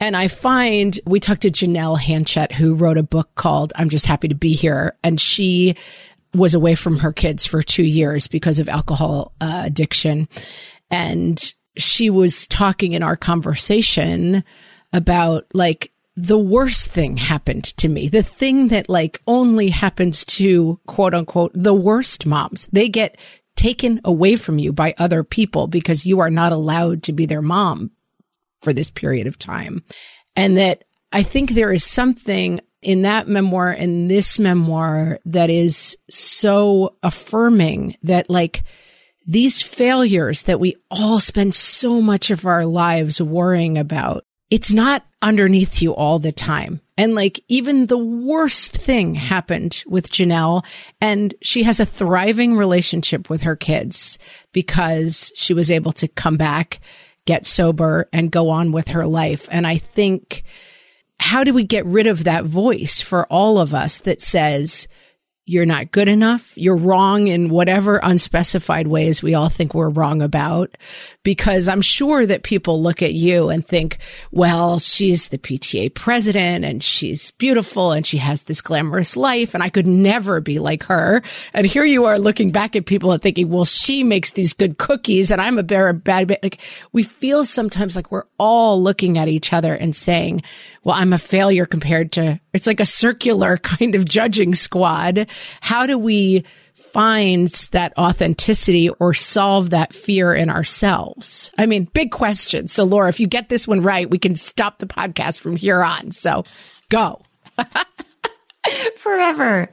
And 0.00 0.16
I 0.16 0.26
find 0.26 0.98
we 1.06 1.20
talked 1.20 1.42
to 1.42 1.50
Janelle 1.50 1.98
Hanchett, 1.98 2.50
who 2.50 2.74
wrote 2.74 2.98
a 2.98 3.04
book 3.04 3.30
called 3.36 3.72
I'm 3.76 3.88
Just 3.88 4.04
Happy 4.04 4.26
to 4.26 4.34
Be 4.34 4.52
Here. 4.52 4.96
And 5.04 5.20
she 5.20 5.76
was 6.34 6.54
away 6.54 6.74
from 6.74 6.98
her 6.98 7.12
kids 7.12 7.46
for 7.46 7.62
two 7.62 7.84
years 7.84 8.26
because 8.26 8.58
of 8.58 8.68
alcohol 8.68 9.32
uh, 9.40 9.62
addiction. 9.64 10.28
And 10.90 11.40
she 11.76 12.10
was 12.10 12.46
talking 12.46 12.92
in 12.92 13.02
our 13.02 13.16
conversation 13.16 14.44
about 14.92 15.46
like 15.52 15.92
the 16.16 16.38
worst 16.38 16.90
thing 16.90 17.16
happened 17.16 17.64
to 17.64 17.88
me. 17.88 18.08
The 18.08 18.22
thing 18.22 18.68
that 18.68 18.88
like 18.88 19.20
only 19.26 19.68
happens 19.68 20.24
to 20.24 20.80
quote 20.86 21.14
unquote 21.14 21.52
the 21.54 21.74
worst 21.74 22.26
moms. 22.26 22.68
They 22.72 22.88
get 22.88 23.18
taken 23.56 24.00
away 24.04 24.36
from 24.36 24.58
you 24.58 24.72
by 24.72 24.94
other 24.98 25.24
people 25.24 25.66
because 25.66 26.06
you 26.06 26.20
are 26.20 26.30
not 26.30 26.52
allowed 26.52 27.02
to 27.04 27.12
be 27.12 27.26
their 27.26 27.42
mom 27.42 27.90
for 28.60 28.72
this 28.72 28.90
period 28.90 29.26
of 29.26 29.38
time. 29.38 29.82
And 30.34 30.56
that 30.56 30.84
I 31.12 31.22
think 31.22 31.50
there 31.50 31.72
is 31.72 31.84
something 31.84 32.60
in 32.82 33.02
that 33.02 33.26
memoir 33.26 33.70
and 33.70 34.10
this 34.10 34.38
memoir 34.38 35.18
that 35.24 35.50
is 35.50 35.96
so 36.08 36.96
affirming 37.02 37.96
that 38.02 38.30
like 38.30 38.62
these 39.26 39.60
failures 39.60 40.42
that 40.42 40.60
we 40.60 40.76
all 40.90 41.20
spend 41.20 41.54
so 41.54 42.00
much 42.00 42.30
of 42.30 42.46
our 42.46 42.64
lives 42.64 43.20
worrying 43.20 43.76
about, 43.76 44.24
it's 44.50 44.72
not 44.72 45.04
underneath 45.20 45.82
you 45.82 45.92
all 45.92 46.18
the 46.18 46.32
time. 46.32 46.80
And 46.96 47.14
like 47.14 47.40
even 47.48 47.86
the 47.86 47.98
worst 47.98 48.76
thing 48.76 49.14
happened 49.14 49.82
with 49.86 50.10
Janelle 50.10 50.64
and 51.00 51.34
she 51.42 51.64
has 51.64 51.80
a 51.80 51.86
thriving 51.86 52.56
relationship 52.56 53.28
with 53.28 53.42
her 53.42 53.56
kids 53.56 54.18
because 54.52 55.32
she 55.34 55.52
was 55.52 55.70
able 55.70 55.92
to 55.94 56.08
come 56.08 56.36
back, 56.36 56.80
get 57.26 57.44
sober 57.44 58.08
and 58.12 58.30
go 58.30 58.48
on 58.48 58.72
with 58.72 58.88
her 58.88 59.06
life. 59.06 59.48
And 59.50 59.66
I 59.66 59.78
think 59.78 60.44
how 61.18 61.44
do 61.44 61.52
we 61.52 61.64
get 61.64 61.84
rid 61.86 62.06
of 62.06 62.24
that 62.24 62.44
voice 62.44 63.00
for 63.00 63.26
all 63.26 63.58
of 63.58 63.74
us 63.74 63.98
that 64.00 64.20
says, 64.20 64.86
you're 65.46 65.64
not 65.64 65.92
good 65.92 66.08
enough. 66.08 66.52
You're 66.58 66.76
wrong 66.76 67.28
in 67.28 67.48
whatever 67.48 68.00
unspecified 68.02 68.88
ways 68.88 69.22
we 69.22 69.34
all 69.34 69.48
think 69.48 69.74
we're 69.74 69.88
wrong 69.88 70.20
about. 70.20 70.76
Because 71.26 71.66
I'm 71.66 71.82
sure 71.82 72.24
that 72.24 72.44
people 72.44 72.80
look 72.80 73.02
at 73.02 73.12
you 73.12 73.48
and 73.48 73.66
think, 73.66 73.98
well, 74.30 74.78
she's 74.78 75.26
the 75.26 75.38
PTA 75.38 75.92
president 75.92 76.64
and 76.64 76.84
she's 76.84 77.32
beautiful 77.32 77.90
and 77.90 78.06
she 78.06 78.18
has 78.18 78.44
this 78.44 78.60
glamorous 78.60 79.16
life 79.16 79.52
and 79.52 79.60
I 79.60 79.68
could 79.68 79.88
never 79.88 80.40
be 80.40 80.60
like 80.60 80.84
her. 80.84 81.22
And 81.52 81.66
here 81.66 81.84
you 81.84 82.04
are 82.04 82.16
looking 82.16 82.52
back 82.52 82.76
at 82.76 82.86
people 82.86 83.10
and 83.10 83.20
thinking, 83.20 83.48
well, 83.48 83.64
she 83.64 84.04
makes 84.04 84.30
these 84.30 84.52
good 84.52 84.78
cookies 84.78 85.32
and 85.32 85.40
I'm 85.40 85.58
a 85.58 85.64
bear 85.64 85.88
of 85.88 86.04
bad. 86.04 86.30
Like 86.44 86.60
we 86.92 87.02
feel 87.02 87.44
sometimes 87.44 87.96
like 87.96 88.12
we're 88.12 88.22
all 88.38 88.80
looking 88.80 89.18
at 89.18 89.26
each 89.26 89.52
other 89.52 89.74
and 89.74 89.96
saying, 89.96 90.44
well, 90.84 90.94
I'm 90.94 91.12
a 91.12 91.18
failure 91.18 91.66
compared 91.66 92.12
to, 92.12 92.38
it's 92.52 92.68
like 92.68 92.78
a 92.78 92.86
circular 92.86 93.56
kind 93.64 93.96
of 93.96 94.04
judging 94.04 94.54
squad 94.54 95.28
how 95.60 95.86
do 95.86 95.98
we 95.98 96.44
find 96.92 97.48
that 97.72 97.96
authenticity 97.98 98.88
or 98.88 99.12
solve 99.12 99.70
that 99.70 99.94
fear 99.94 100.34
in 100.34 100.50
ourselves? 100.50 101.52
I 101.58 101.66
mean, 101.66 101.84
big 101.92 102.10
question. 102.10 102.68
So, 102.68 102.84
Laura, 102.84 103.08
if 103.08 103.20
you 103.20 103.26
get 103.26 103.48
this 103.48 103.68
one 103.68 103.82
right, 103.82 104.08
we 104.08 104.18
can 104.18 104.36
stop 104.36 104.78
the 104.78 104.86
podcast 104.86 105.40
from 105.40 105.56
here 105.56 105.82
on. 105.82 106.10
So, 106.12 106.44
go. 106.88 107.20
Forever. 108.96 109.70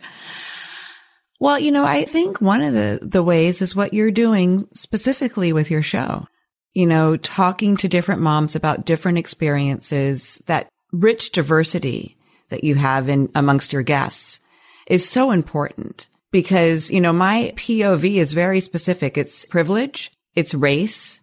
Well, 1.40 1.60
you 1.60 1.72
know, 1.72 1.84
I 1.84 2.06
think 2.06 2.40
one 2.40 2.62
of 2.62 2.74
the, 2.74 3.00
the 3.02 3.24
ways 3.24 3.62
is 3.62 3.76
what 3.76 3.94
you're 3.94 4.12
doing 4.12 4.68
specifically 4.74 5.52
with 5.52 5.70
your 5.70 5.82
show. 5.82 6.28
You 6.74 6.86
know, 6.88 7.18
talking 7.18 7.78
to 7.78 7.88
different 7.88 8.22
moms 8.22 8.56
about 8.56 8.86
different 8.86 9.18
experiences, 9.18 10.42
that 10.46 10.70
rich 10.92 11.32
diversity 11.32 12.18
that 12.50 12.64
you 12.64 12.76
have 12.76 13.10
in 13.10 13.30
amongst 13.36 13.74
your 13.74 13.84
guests 13.84 14.40
is 14.88 15.08
so 15.08 15.32
important 15.32 16.08
because, 16.34 16.90
you 16.90 17.00
know, 17.00 17.14
my 17.14 17.54
POV 17.56 18.16
is 18.16 18.34
very 18.34 18.60
specific. 18.60 19.18
It's 19.18 19.46
privilege. 19.46 20.12
It's 20.36 20.56
race. 20.56 21.22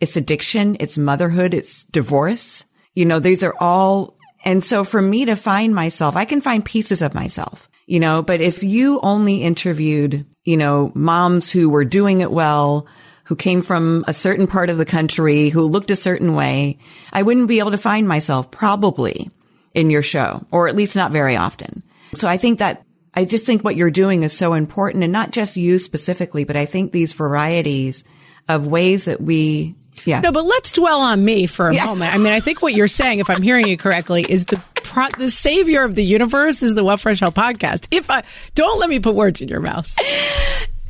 It's 0.00 0.16
addiction. 0.16 0.76
It's 0.78 0.96
motherhood. 0.96 1.52
It's 1.52 1.82
divorce. 1.84 2.64
You 2.94 3.04
know, 3.04 3.18
these 3.18 3.42
are 3.42 3.56
all. 3.58 4.16
And 4.44 4.62
so 4.62 4.84
for 4.84 5.02
me 5.02 5.24
to 5.24 5.34
find 5.34 5.74
myself, 5.74 6.16
I 6.16 6.24
can 6.24 6.40
find 6.40 6.64
pieces 6.64 7.02
of 7.02 7.12
myself, 7.12 7.68
you 7.86 7.98
know, 7.98 8.22
but 8.22 8.40
if 8.40 8.62
you 8.62 9.00
only 9.02 9.42
interviewed, 9.42 10.26
you 10.44 10.56
know, 10.56 10.92
moms 10.94 11.50
who 11.50 11.68
were 11.68 11.84
doing 11.84 12.20
it 12.20 12.30
well, 12.30 12.86
who 13.24 13.34
came 13.34 13.62
from 13.62 14.04
a 14.06 14.14
certain 14.14 14.46
part 14.46 14.70
of 14.70 14.78
the 14.78 14.84
country, 14.84 15.48
who 15.48 15.62
looked 15.62 15.90
a 15.90 15.96
certain 15.96 16.34
way, 16.34 16.78
I 17.12 17.22
wouldn't 17.22 17.48
be 17.48 17.58
able 17.58 17.72
to 17.72 17.78
find 17.78 18.06
myself 18.06 18.50
probably 18.52 19.28
in 19.74 19.90
your 19.90 20.02
show, 20.02 20.46
or 20.52 20.68
at 20.68 20.76
least 20.76 20.94
not 20.94 21.10
very 21.10 21.36
often. 21.36 21.82
So 22.14 22.28
I 22.28 22.36
think 22.36 22.60
that 22.60 22.84
I 23.14 23.24
just 23.24 23.44
think 23.44 23.62
what 23.62 23.76
you're 23.76 23.90
doing 23.90 24.22
is 24.22 24.36
so 24.36 24.54
important 24.54 25.04
and 25.04 25.12
not 25.12 25.32
just 25.32 25.56
you 25.56 25.78
specifically, 25.78 26.44
but 26.44 26.56
I 26.56 26.64
think 26.64 26.92
these 26.92 27.12
varieties 27.12 28.04
of 28.48 28.66
ways 28.66 29.04
that 29.04 29.20
we 29.20 29.76
yeah. 30.04 30.20
No, 30.20 30.32
but 30.32 30.44
let's 30.44 30.72
dwell 30.72 31.00
on 31.00 31.24
me 31.24 31.46
for 31.46 31.68
a 31.68 31.74
yeah. 31.74 31.84
moment. 31.84 32.14
I 32.14 32.18
mean, 32.18 32.32
I 32.32 32.40
think 32.40 32.62
what 32.62 32.74
you're 32.74 32.88
saying, 32.88 33.18
if 33.18 33.28
I'm 33.28 33.42
hearing 33.42 33.68
you 33.68 33.76
correctly, 33.76 34.24
is 34.28 34.46
the 34.46 34.56
pro- 34.74 35.10
the 35.10 35.30
savior 35.30 35.84
of 35.84 35.94
the 35.94 36.04
universe 36.04 36.62
is 36.62 36.74
the 36.74 36.82
What 36.82 37.00
Fresh 37.00 37.20
Hell 37.20 37.30
podcast. 37.30 37.86
If 37.90 38.10
I 38.10 38.24
don't 38.54 38.78
let 38.78 38.88
me 38.88 39.00
put 39.00 39.14
words 39.14 39.40
in 39.40 39.48
your 39.48 39.60
mouth. 39.60 39.94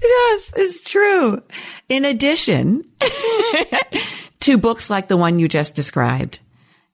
Yes, 0.03 0.53
it's 0.57 0.83
true. 0.83 1.43
In 1.89 2.05
addition 2.05 2.85
to 4.41 4.59
books 4.59 4.91
like 4.91 5.09
the 5.09 5.17
one 5.17 5.39
you 5.39 5.47
just 5.47 5.75
described, 5.75 6.41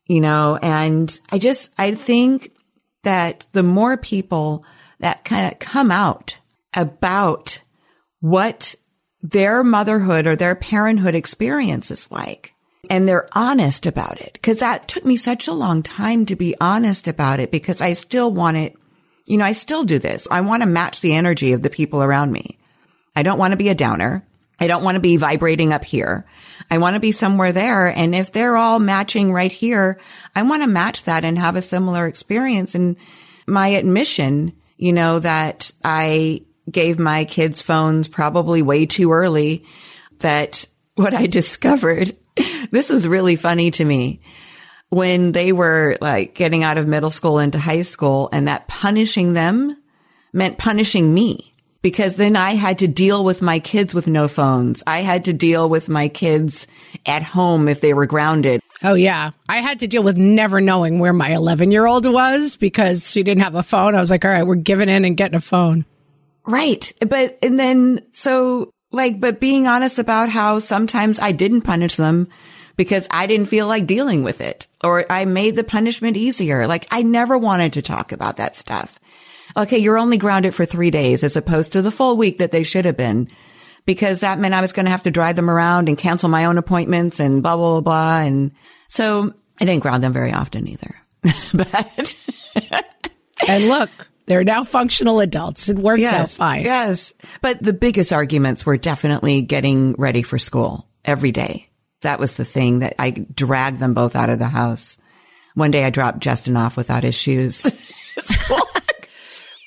you 0.06 0.20
know, 0.20 0.58
and 0.60 1.18
I 1.30 1.38
just 1.38 1.70
I 1.78 1.94
think 1.94 2.52
that 3.04 3.46
the 3.52 3.62
more 3.62 3.96
people 3.96 4.64
that 5.00 5.24
kind 5.24 5.52
of 5.52 5.58
come 5.58 5.90
out 5.90 6.38
about 6.74 7.62
what 8.20 8.74
their 9.22 9.64
motherhood 9.64 10.26
or 10.26 10.36
their 10.36 10.54
parenthood 10.54 11.14
experience 11.14 11.90
is 11.90 12.10
like. 12.10 12.54
And 12.90 13.08
they're 13.08 13.28
honest 13.32 13.86
about 13.86 14.20
it. 14.20 14.38
Cause 14.42 14.60
that 14.60 14.88
took 14.88 15.04
me 15.04 15.16
such 15.16 15.48
a 15.48 15.52
long 15.52 15.82
time 15.82 16.26
to 16.26 16.36
be 16.36 16.54
honest 16.60 17.08
about 17.08 17.40
it 17.40 17.50
because 17.50 17.82
I 17.82 17.92
still 17.92 18.32
want 18.32 18.56
it. 18.56 18.76
You 19.26 19.36
know, 19.36 19.44
I 19.44 19.52
still 19.52 19.84
do 19.84 19.98
this. 19.98 20.26
I 20.30 20.40
want 20.40 20.62
to 20.62 20.68
match 20.68 21.00
the 21.00 21.14
energy 21.14 21.52
of 21.52 21.62
the 21.62 21.70
people 21.70 22.02
around 22.02 22.32
me. 22.32 22.58
I 23.14 23.22
don't 23.22 23.38
want 23.38 23.50
to 23.52 23.58
be 23.58 23.68
a 23.68 23.74
downer. 23.74 24.26
I 24.60 24.66
don't 24.66 24.82
want 24.82 24.96
to 24.96 25.00
be 25.00 25.16
vibrating 25.16 25.72
up 25.72 25.84
here. 25.84 26.24
I 26.70 26.78
want 26.78 26.94
to 26.94 27.00
be 27.00 27.12
somewhere 27.12 27.52
there. 27.52 27.88
And 27.88 28.14
if 28.14 28.32
they're 28.32 28.56
all 28.56 28.78
matching 28.78 29.32
right 29.32 29.52
here, 29.52 30.00
I 30.34 30.42
want 30.42 30.62
to 30.62 30.68
match 30.68 31.04
that 31.04 31.24
and 31.24 31.38
have 31.38 31.56
a 31.56 31.62
similar 31.62 32.06
experience. 32.06 32.74
And 32.74 32.96
my 33.46 33.68
admission 33.68 34.52
you 34.78 34.92
know, 34.92 35.18
that 35.18 35.70
I 35.84 36.42
gave 36.70 36.98
my 36.98 37.24
kids 37.24 37.60
phones 37.60 38.08
probably 38.08 38.62
way 38.62 38.86
too 38.86 39.12
early 39.12 39.64
that 40.20 40.66
what 40.94 41.14
I 41.14 41.26
discovered, 41.26 42.16
this 42.70 42.88
was 42.88 43.06
really 43.06 43.36
funny 43.36 43.70
to 43.72 43.84
me 43.84 44.20
when 44.88 45.32
they 45.32 45.52
were 45.52 45.96
like 46.00 46.34
getting 46.34 46.64
out 46.64 46.78
of 46.78 46.88
middle 46.88 47.10
school 47.10 47.38
into 47.38 47.58
high 47.58 47.82
school 47.82 48.30
and 48.32 48.48
that 48.48 48.68
punishing 48.68 49.34
them 49.34 49.76
meant 50.32 50.56
punishing 50.56 51.12
me 51.12 51.54
because 51.82 52.16
then 52.16 52.36
I 52.36 52.52
had 52.54 52.78
to 52.78 52.88
deal 52.88 53.24
with 53.24 53.42
my 53.42 53.60
kids 53.60 53.94
with 53.94 54.06
no 54.06 54.28
phones. 54.28 54.82
I 54.86 55.00
had 55.00 55.26
to 55.26 55.32
deal 55.32 55.68
with 55.68 55.88
my 55.88 56.08
kids 56.08 56.66
at 57.06 57.22
home 57.22 57.68
if 57.68 57.80
they 57.80 57.94
were 57.94 58.06
grounded. 58.06 58.60
Oh, 58.82 58.94
yeah. 58.94 59.30
I 59.48 59.58
had 59.58 59.80
to 59.80 59.88
deal 59.88 60.02
with 60.02 60.16
never 60.16 60.60
knowing 60.60 60.98
where 60.98 61.12
my 61.12 61.30
11 61.34 61.70
year 61.70 61.86
old 61.86 62.06
was 62.06 62.56
because 62.56 63.10
she 63.10 63.22
didn't 63.22 63.42
have 63.42 63.54
a 63.54 63.62
phone. 63.62 63.94
I 63.94 64.00
was 64.00 64.10
like, 64.10 64.24
all 64.24 64.30
right, 64.30 64.46
we're 64.46 64.54
giving 64.54 64.88
in 64.88 65.04
and 65.04 65.16
getting 65.16 65.36
a 65.36 65.40
phone. 65.40 65.84
Right. 66.46 66.92
But, 67.06 67.38
and 67.42 67.58
then, 67.58 68.00
so 68.12 68.72
like, 68.92 69.20
but 69.20 69.40
being 69.40 69.66
honest 69.66 69.98
about 69.98 70.30
how 70.30 70.60
sometimes 70.60 71.18
I 71.18 71.32
didn't 71.32 71.62
punish 71.62 71.96
them 71.96 72.28
because 72.76 73.08
I 73.10 73.26
didn't 73.26 73.48
feel 73.48 73.66
like 73.66 73.86
dealing 73.86 74.22
with 74.22 74.40
it 74.40 74.66
or 74.82 75.10
I 75.10 75.24
made 75.24 75.56
the 75.56 75.64
punishment 75.64 76.16
easier. 76.16 76.66
Like 76.66 76.86
I 76.90 77.02
never 77.02 77.36
wanted 77.36 77.72
to 77.74 77.82
talk 77.82 78.12
about 78.12 78.36
that 78.36 78.54
stuff. 78.54 79.00
Okay. 79.56 79.78
You're 79.78 79.98
only 79.98 80.18
grounded 80.18 80.54
for 80.54 80.64
three 80.64 80.90
days 80.92 81.24
as 81.24 81.36
opposed 81.36 81.72
to 81.72 81.82
the 81.82 81.90
full 81.90 82.16
week 82.16 82.38
that 82.38 82.52
they 82.52 82.62
should 82.62 82.84
have 82.84 82.96
been 82.96 83.28
because 83.88 84.20
that 84.20 84.38
meant 84.38 84.52
I 84.52 84.60
was 84.60 84.74
going 84.74 84.84
to 84.84 84.90
have 84.90 85.04
to 85.04 85.10
drive 85.10 85.34
them 85.34 85.48
around 85.48 85.88
and 85.88 85.96
cancel 85.96 86.28
my 86.28 86.44
own 86.44 86.58
appointments 86.58 87.20
and 87.20 87.42
blah, 87.42 87.56
blah, 87.56 87.80
blah, 87.80 87.80
blah. 87.80 88.20
And 88.20 88.52
so 88.86 89.32
I 89.58 89.64
didn't 89.64 89.80
ground 89.80 90.04
them 90.04 90.12
very 90.12 90.30
often 90.30 90.68
either. 90.68 90.94
but 91.54 92.14
and 93.48 93.66
look, 93.66 93.88
they're 94.26 94.44
now 94.44 94.62
functional 94.64 95.20
adults. 95.20 95.70
It 95.70 95.78
worked 95.78 96.00
yes, 96.00 96.14
out 96.14 96.28
fine. 96.28 96.62
Yes. 96.64 97.14
But 97.40 97.62
the 97.62 97.72
biggest 97.72 98.12
arguments 98.12 98.66
were 98.66 98.76
definitely 98.76 99.40
getting 99.40 99.94
ready 99.94 100.20
for 100.20 100.38
school 100.38 100.86
every 101.02 101.32
day. 101.32 101.70
That 102.02 102.20
was 102.20 102.36
the 102.36 102.44
thing 102.44 102.80
that 102.80 102.94
I 102.98 103.12
dragged 103.12 103.78
them 103.78 103.94
both 103.94 104.16
out 104.16 104.28
of 104.28 104.38
the 104.38 104.48
house. 104.48 104.98
One 105.54 105.70
day 105.70 105.82
I 105.82 105.88
dropped 105.88 106.18
Justin 106.18 106.58
off 106.58 106.76
without 106.76 107.04
his 107.04 107.14
shoes. 107.18 107.64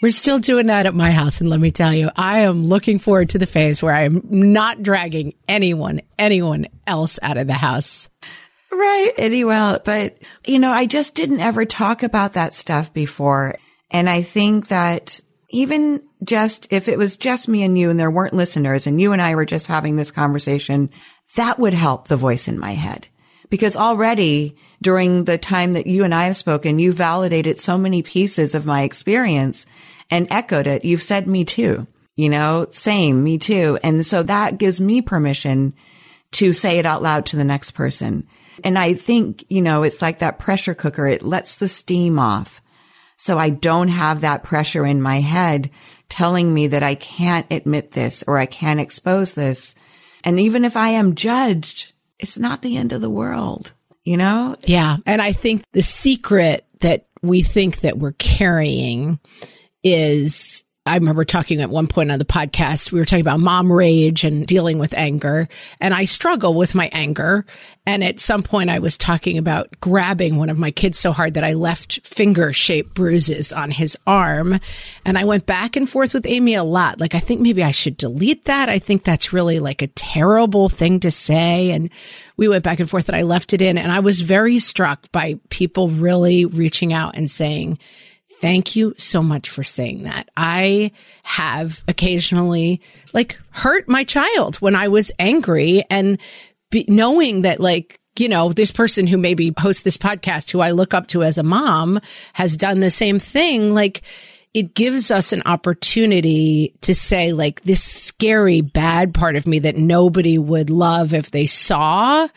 We're 0.01 0.11
still 0.11 0.39
doing 0.39 0.65
that 0.67 0.87
at 0.87 0.95
my 0.95 1.11
house. 1.11 1.41
And 1.41 1.49
let 1.49 1.59
me 1.59 1.69
tell 1.69 1.93
you, 1.93 2.09
I 2.15 2.41
am 2.41 2.65
looking 2.65 2.97
forward 2.97 3.29
to 3.29 3.37
the 3.37 3.45
phase 3.45 3.83
where 3.83 3.93
I 3.93 4.05
am 4.05 4.21
not 4.29 4.81
dragging 4.81 5.35
anyone, 5.47 6.01
anyone 6.17 6.67
else 6.87 7.19
out 7.21 7.37
of 7.37 7.45
the 7.45 7.53
house. 7.53 8.09
Right. 8.71 9.11
Anyway, 9.17 9.77
but 9.85 10.17
you 10.45 10.57
know, 10.57 10.71
I 10.71 10.87
just 10.87 11.13
didn't 11.13 11.41
ever 11.41 11.65
talk 11.65 12.03
about 12.03 12.33
that 12.33 12.55
stuff 12.55 12.91
before. 12.93 13.57
And 13.91 14.09
I 14.09 14.23
think 14.23 14.69
that 14.69 15.19
even 15.49 16.01
just 16.23 16.67
if 16.71 16.87
it 16.87 16.97
was 16.97 17.17
just 17.17 17.47
me 17.47 17.63
and 17.63 17.77
you 17.77 17.89
and 17.89 17.99
there 17.99 18.09
weren't 18.09 18.33
listeners 18.33 18.87
and 18.87 18.99
you 18.99 19.11
and 19.11 19.21
I 19.21 19.35
were 19.35 19.45
just 19.45 19.67
having 19.67 19.97
this 19.97 20.09
conversation, 20.09 20.89
that 21.35 21.59
would 21.59 21.73
help 21.73 22.07
the 22.07 22.15
voice 22.15 22.47
in 22.47 22.57
my 22.57 22.71
head. 22.71 23.07
Because 23.49 23.75
already 23.75 24.55
during 24.81 25.25
the 25.25 25.37
time 25.37 25.73
that 25.73 25.85
you 25.85 26.05
and 26.05 26.15
I 26.15 26.25
have 26.25 26.37
spoken, 26.37 26.79
you 26.79 26.93
validated 26.93 27.59
so 27.59 27.77
many 27.77 28.01
pieces 28.01 28.55
of 28.55 28.65
my 28.65 28.83
experience 28.83 29.65
and 30.11 30.27
echoed 30.29 30.67
it. 30.67 30.85
You've 30.85 31.01
said 31.01 31.25
me 31.25 31.45
too, 31.45 31.87
you 32.15 32.29
know, 32.29 32.67
same, 32.69 33.23
me 33.23 33.37
too. 33.37 33.79
And 33.81 34.05
so 34.05 34.21
that 34.23 34.57
gives 34.57 34.79
me 34.79 35.01
permission 35.01 35.73
to 36.33 36.53
say 36.53 36.77
it 36.77 36.85
out 36.85 37.01
loud 37.01 37.25
to 37.27 37.37
the 37.37 37.43
next 37.43 37.71
person. 37.71 38.27
And 38.63 38.77
I 38.77 38.93
think, 38.93 39.45
you 39.49 39.61
know, 39.61 39.83
it's 39.83 40.01
like 40.01 40.19
that 40.19 40.37
pressure 40.37 40.75
cooker. 40.75 41.07
It 41.07 41.23
lets 41.23 41.55
the 41.55 41.67
steam 41.67 42.19
off. 42.19 42.61
So 43.17 43.37
I 43.37 43.49
don't 43.49 43.87
have 43.87 44.21
that 44.21 44.43
pressure 44.43 44.85
in 44.85 45.01
my 45.01 45.19
head 45.19 45.69
telling 46.09 46.53
me 46.53 46.67
that 46.67 46.83
I 46.83 46.95
can't 46.95 47.45
admit 47.51 47.91
this 47.91 48.23
or 48.27 48.37
I 48.37 48.45
can't 48.45 48.79
expose 48.79 49.33
this. 49.33 49.75
And 50.23 50.39
even 50.39 50.65
if 50.65 50.75
I 50.75 50.89
am 50.89 51.15
judged, 51.15 51.93
it's 52.19 52.37
not 52.37 52.61
the 52.61 52.77
end 52.77 52.91
of 52.91 53.01
the 53.01 53.09
world, 53.09 53.73
you 54.03 54.17
know? 54.17 54.55
Yeah. 54.61 54.97
And 55.05 55.21
I 55.21 55.33
think 55.33 55.63
the 55.71 55.81
secret 55.81 56.65
that 56.81 57.07
we 57.21 57.41
think 57.41 57.81
that 57.81 57.97
we're 57.97 58.13
carrying 58.13 59.19
is 59.83 60.63
I 60.83 60.95
remember 60.95 61.25
talking 61.25 61.61
at 61.61 61.69
one 61.69 61.85
point 61.85 62.09
on 62.09 62.17
the 62.17 62.25
podcast, 62.25 62.91
we 62.91 62.99
were 62.99 63.05
talking 63.05 63.21
about 63.21 63.39
mom 63.39 63.71
rage 63.71 64.23
and 64.23 64.47
dealing 64.47 64.79
with 64.79 64.95
anger. 64.95 65.47
And 65.79 65.93
I 65.93 66.05
struggle 66.05 66.55
with 66.55 66.73
my 66.73 66.89
anger. 66.91 67.45
And 67.85 68.03
at 68.03 68.19
some 68.19 68.41
point 68.41 68.71
I 68.71 68.79
was 68.79 68.97
talking 68.97 69.37
about 69.37 69.69
grabbing 69.79 70.37
one 70.37 70.49
of 70.49 70.57
my 70.57 70.71
kids 70.71 70.97
so 70.97 71.11
hard 71.11 71.35
that 71.35 71.43
I 71.43 71.53
left 71.53 72.05
finger 72.05 72.51
shaped 72.51 72.95
bruises 72.95 73.53
on 73.53 73.69
his 73.69 73.95
arm. 74.07 74.59
And 75.05 75.19
I 75.19 75.23
went 75.25 75.45
back 75.45 75.75
and 75.75 75.87
forth 75.87 76.15
with 76.15 76.25
Amy 76.25 76.55
a 76.55 76.63
lot. 76.63 76.99
Like, 76.99 77.13
I 77.13 77.19
think 77.19 77.41
maybe 77.41 77.63
I 77.63 77.71
should 77.71 77.95
delete 77.95 78.45
that. 78.45 78.67
I 78.67 78.79
think 78.79 79.03
that's 79.03 79.31
really 79.31 79.59
like 79.59 79.83
a 79.83 79.87
terrible 79.87 80.67
thing 80.67 80.99
to 81.01 81.11
say. 81.11 81.69
And 81.69 81.91
we 82.37 82.47
went 82.47 82.63
back 82.63 82.79
and 82.79 82.89
forth 82.89 83.07
and 83.07 83.15
I 83.15 83.21
left 83.21 83.53
it 83.53 83.61
in. 83.61 83.77
And 83.77 83.91
I 83.91 83.99
was 83.99 84.21
very 84.21 84.57
struck 84.57 85.11
by 85.11 85.39
people 85.49 85.89
really 85.89 86.45
reaching 86.45 86.91
out 86.91 87.15
and 87.15 87.29
saying, 87.29 87.77
Thank 88.41 88.75
you 88.75 88.95
so 88.97 89.21
much 89.21 89.49
for 89.49 89.63
saying 89.63 90.03
that. 90.03 90.29
I 90.35 90.91
have 91.21 91.83
occasionally 91.87 92.81
like 93.13 93.39
hurt 93.51 93.87
my 93.87 94.03
child 94.03 94.55
when 94.55 94.75
I 94.75 94.87
was 94.87 95.11
angry 95.19 95.83
and 95.91 96.17
be, 96.71 96.85
knowing 96.87 97.43
that 97.43 97.59
like, 97.59 97.99
you 98.17 98.27
know, 98.27 98.51
this 98.51 98.71
person 98.71 99.05
who 99.05 99.19
maybe 99.19 99.53
hosts 99.59 99.83
this 99.83 99.95
podcast 99.95 100.49
who 100.49 100.59
I 100.59 100.71
look 100.71 100.95
up 100.95 101.05
to 101.07 101.21
as 101.21 101.37
a 101.37 101.43
mom 101.43 101.99
has 102.33 102.57
done 102.57 102.79
the 102.79 102.89
same 102.89 103.19
thing. 103.19 103.75
Like, 103.75 104.01
it 104.55 104.73
gives 104.73 105.11
us 105.11 105.31
an 105.31 105.43
opportunity 105.45 106.73
to 106.81 106.93
say 106.93 107.31
like 107.31 107.61
this 107.61 107.83
scary 107.83 108.61
bad 108.61 109.13
part 109.13 109.35
of 109.35 109.47
me 109.47 109.59
that 109.59 109.77
nobody 109.77 110.37
would 110.37 110.69
love 110.69 111.13
if 111.13 111.31
they 111.31 111.45
saw. 111.45 112.27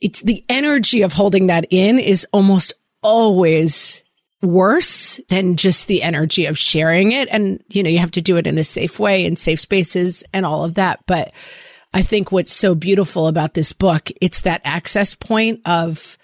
It's 0.00 0.22
the 0.22 0.44
energy 0.48 1.02
of 1.02 1.12
holding 1.12 1.48
that 1.48 1.66
in 1.70 1.98
is 1.98 2.26
almost 2.32 2.72
always 3.02 4.02
worse 4.42 5.20
than 5.28 5.56
just 5.56 5.86
the 5.86 6.02
energy 6.02 6.46
of 6.46 6.58
sharing 6.58 7.12
it. 7.12 7.28
And, 7.30 7.62
you 7.68 7.82
know, 7.82 7.90
you 7.90 7.98
have 7.98 8.12
to 8.12 8.22
do 8.22 8.36
it 8.36 8.46
in 8.46 8.58
a 8.58 8.64
safe 8.64 8.98
way 8.98 9.24
in 9.24 9.36
safe 9.36 9.60
spaces 9.60 10.24
and 10.32 10.46
all 10.46 10.64
of 10.64 10.74
that. 10.74 11.00
But 11.06 11.32
I 11.92 12.02
think 12.02 12.32
what's 12.32 12.52
so 12.52 12.74
beautiful 12.74 13.26
about 13.26 13.54
this 13.54 13.72
book, 13.72 14.10
it's 14.20 14.42
that 14.42 14.62
access 14.64 15.14
point 15.14 15.60
of 15.66 16.16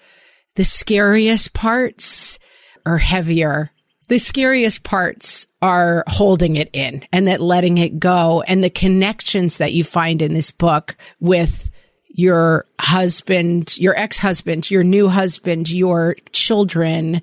the 0.55 0.65
scariest 0.65 1.53
parts 1.53 2.39
are 2.85 2.97
heavier. 2.97 3.69
The 4.07 4.19
scariest 4.19 4.83
parts 4.83 5.45
are 5.61 6.03
holding 6.07 6.55
it 6.55 6.69
in 6.71 7.05
and 7.11 7.27
that 7.27 7.41
letting 7.41 7.77
it 7.77 7.99
go 7.99 8.41
and 8.47 8.63
the 8.63 8.69
connections 8.69 9.57
that 9.57 9.73
you 9.73 9.83
find 9.83 10.21
in 10.21 10.33
this 10.33 10.49
book 10.49 10.95
with 11.19 11.69
your 12.07 12.65
husband, 12.79 13.77
your 13.77 13.95
ex-husband, 13.95 14.71
your 14.71 14.83
new 14.83 15.09
husband, 15.09 15.69
your 15.69 16.15
children, 16.31 17.21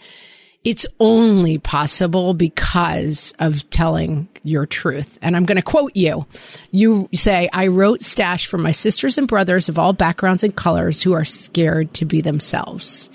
it's 0.64 0.86
only 0.98 1.58
possible 1.58 2.32
because 2.32 3.34
of 3.38 3.68
telling 3.70 4.28
your 4.42 4.64
truth. 4.64 5.18
And 5.20 5.36
I'm 5.36 5.44
going 5.44 5.56
to 5.56 5.62
quote 5.62 5.94
you. 5.94 6.26
You 6.70 7.08
say, 7.14 7.50
I 7.52 7.66
wrote 7.66 8.02
Stash 8.02 8.46
for 8.46 8.58
my 8.58 8.72
sisters 8.72 9.18
and 9.18 9.28
brothers 9.28 9.68
of 9.68 9.78
all 9.78 9.92
backgrounds 9.92 10.42
and 10.42 10.56
colors 10.56 11.02
who 11.02 11.12
are 11.12 11.24
scared 11.24 11.92
to 11.94 12.06
be 12.06 12.22
themselves. 12.22 13.10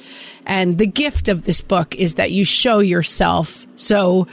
And 0.45 0.77
the 0.77 0.87
gift 0.87 1.27
of 1.27 1.43
this 1.43 1.61
book 1.61 1.95
is 1.95 2.15
that 2.15 2.31
you 2.31 2.45
show 2.45 2.79
yourself 2.79 3.65
so 3.75 4.27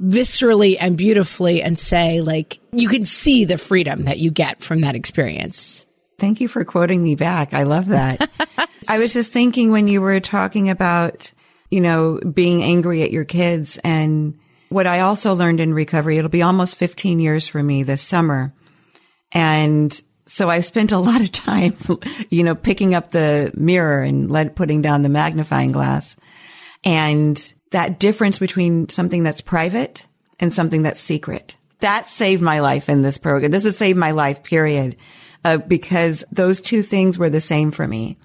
viscerally 0.00 0.76
and 0.80 0.96
beautifully 0.96 1.62
and 1.62 1.78
say, 1.78 2.20
like, 2.20 2.58
you 2.72 2.88
can 2.88 3.04
see 3.04 3.44
the 3.44 3.58
freedom 3.58 4.04
that 4.04 4.18
you 4.18 4.30
get 4.30 4.62
from 4.62 4.80
that 4.82 4.96
experience. 4.96 5.86
Thank 6.18 6.40
you 6.40 6.48
for 6.48 6.64
quoting 6.64 7.02
me 7.02 7.14
back. 7.14 7.52
I 7.52 7.64
love 7.64 7.88
that. 7.88 8.30
I 8.88 8.98
was 8.98 9.12
just 9.12 9.32
thinking 9.32 9.70
when 9.70 9.88
you 9.88 10.00
were 10.00 10.20
talking 10.20 10.70
about 10.70 11.32
you 11.72 11.80
know, 11.80 12.18
being 12.18 12.62
angry 12.62 13.02
at 13.02 13.12
your 13.12 13.24
kids. 13.24 13.78
And 13.82 14.38
what 14.68 14.86
I 14.86 15.00
also 15.00 15.34
learned 15.34 15.58
in 15.58 15.72
recovery, 15.72 16.18
it'll 16.18 16.28
be 16.28 16.42
almost 16.42 16.76
15 16.76 17.18
years 17.18 17.48
for 17.48 17.62
me 17.62 17.82
this 17.82 18.02
summer. 18.02 18.52
And 19.32 19.98
so 20.26 20.50
I 20.50 20.60
spent 20.60 20.92
a 20.92 20.98
lot 20.98 21.22
of 21.22 21.32
time, 21.32 21.74
you 22.28 22.44
know, 22.44 22.54
picking 22.54 22.94
up 22.94 23.10
the 23.10 23.52
mirror 23.56 24.02
and 24.02 24.30
let, 24.30 24.54
putting 24.54 24.82
down 24.82 25.00
the 25.00 25.08
magnifying 25.08 25.72
glass. 25.72 26.18
And 26.84 27.52
that 27.70 27.98
difference 27.98 28.38
between 28.38 28.90
something 28.90 29.22
that's 29.22 29.40
private 29.40 30.06
and 30.38 30.52
something 30.52 30.82
that's 30.82 31.00
secret. 31.00 31.56
That 31.80 32.06
saved 32.06 32.42
my 32.42 32.60
life 32.60 32.90
in 32.90 33.00
this 33.00 33.16
program. 33.16 33.50
This 33.50 33.64
has 33.64 33.78
saved 33.78 33.98
my 33.98 34.10
life, 34.10 34.42
period. 34.42 34.96
Uh, 35.42 35.56
because 35.56 36.22
those 36.30 36.60
two 36.60 36.82
things 36.82 37.18
were 37.18 37.30
the 37.30 37.40
same 37.40 37.70
for 37.70 37.88
me, 37.88 38.18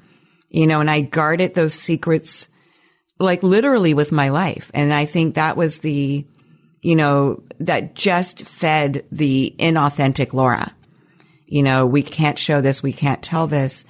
you 0.50 0.68
know, 0.68 0.82
and 0.82 0.89
I 0.89 1.02
guarded 1.02 1.54
those 1.54 1.74
secrets 1.74 2.50
like 3.20 3.43
literally 3.43 3.93
with 3.93 4.11
my 4.11 4.30
life. 4.30 4.72
And 4.74 4.93
I 4.93 5.05
think 5.05 5.36
that 5.36 5.57
was 5.57 5.80
the, 5.80 6.26
you 6.82 6.95
know, 6.95 7.43
that 7.59 7.95
just 7.95 8.45
fed 8.45 9.05
the 9.11 9.55
inauthentic 9.57 10.34
Laura. 10.34 10.74
You 11.45 11.63
know, 11.63 11.86
we 11.86 12.03
can't 12.03 12.38
show 12.38 12.61
this. 12.61 12.84
We 12.84 12.93
can't 12.93 13.24
tell 13.24 13.47
this. 13.47 13.86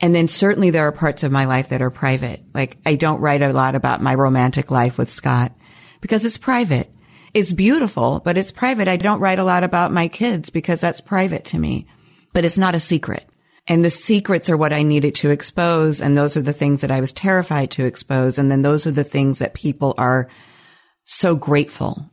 And 0.00 0.14
then 0.14 0.28
certainly 0.28 0.70
there 0.70 0.86
are 0.86 0.92
parts 0.92 1.22
of 1.22 1.32
my 1.32 1.44
life 1.44 1.68
that 1.70 1.82
are 1.82 1.90
private. 1.90 2.42
Like 2.54 2.78
I 2.86 2.94
don't 2.94 3.20
write 3.20 3.42
a 3.42 3.52
lot 3.52 3.74
about 3.74 4.02
my 4.02 4.14
romantic 4.14 4.70
life 4.70 4.96
with 4.96 5.10
Scott 5.10 5.52
because 6.00 6.24
it's 6.24 6.38
private. 6.38 6.90
It's 7.34 7.52
beautiful, 7.52 8.20
but 8.24 8.38
it's 8.38 8.52
private. 8.52 8.88
I 8.88 8.96
don't 8.96 9.20
write 9.20 9.38
a 9.38 9.44
lot 9.44 9.64
about 9.64 9.92
my 9.92 10.08
kids 10.08 10.50
because 10.50 10.80
that's 10.80 11.00
private 11.00 11.44
to 11.46 11.58
me, 11.58 11.86
but 12.32 12.44
it's 12.44 12.58
not 12.58 12.74
a 12.74 12.80
secret. 12.80 13.28
And 13.68 13.84
the 13.84 13.90
secrets 13.90 14.48
are 14.48 14.56
what 14.56 14.72
I 14.72 14.82
needed 14.82 15.14
to 15.16 15.30
expose. 15.30 16.00
And 16.00 16.16
those 16.16 16.36
are 16.36 16.42
the 16.42 16.54
things 16.54 16.80
that 16.80 16.90
I 16.90 17.00
was 17.00 17.12
terrified 17.12 17.70
to 17.72 17.84
expose. 17.84 18.38
And 18.38 18.50
then 18.50 18.62
those 18.62 18.86
are 18.86 18.92
the 18.92 19.04
things 19.04 19.38
that 19.38 19.54
people 19.54 19.94
are 19.98 20.28
so 21.04 21.36
grateful 21.36 22.10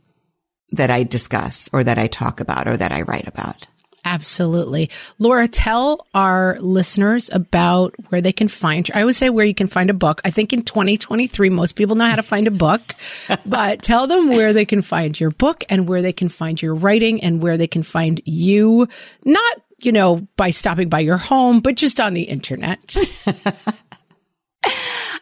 that 0.72 0.90
I 0.90 1.02
discuss 1.02 1.68
or 1.72 1.82
that 1.84 1.98
I 1.98 2.08
talk 2.08 2.40
about 2.40 2.68
or 2.68 2.76
that 2.76 2.92
I 2.92 3.02
write 3.02 3.26
about. 3.26 3.66
Absolutely. 4.04 4.88
Laura, 5.18 5.48
tell 5.48 6.06
our 6.14 6.58
listeners 6.60 7.28
about 7.32 7.92
where 8.08 8.20
they 8.20 8.32
can 8.32 8.46
find, 8.46 8.88
I 8.94 9.04
would 9.04 9.16
say 9.16 9.30
where 9.30 9.44
you 9.44 9.54
can 9.54 9.66
find 9.66 9.90
a 9.90 9.94
book. 9.94 10.20
I 10.24 10.30
think 10.30 10.52
in 10.52 10.62
2023, 10.62 11.50
most 11.50 11.72
people 11.72 11.96
know 11.96 12.08
how 12.08 12.14
to 12.14 12.22
find 12.22 12.46
a 12.46 12.52
book, 12.52 12.82
but 13.46 13.82
tell 13.82 14.06
them 14.06 14.28
where 14.28 14.52
they 14.52 14.64
can 14.64 14.80
find 14.80 15.18
your 15.18 15.32
book 15.32 15.64
and 15.68 15.88
where 15.88 16.02
they 16.02 16.12
can 16.12 16.28
find 16.28 16.62
your 16.62 16.76
writing 16.76 17.20
and 17.24 17.42
where 17.42 17.56
they 17.56 17.66
can 17.66 17.82
find 17.82 18.20
you, 18.24 18.86
not 19.24 19.56
you 19.78 19.92
know, 19.92 20.26
by 20.36 20.50
stopping 20.50 20.88
by 20.88 21.00
your 21.00 21.16
home, 21.16 21.60
but 21.60 21.76
just 21.76 22.00
on 22.00 22.14
the 22.14 22.22
internet. 22.22 22.96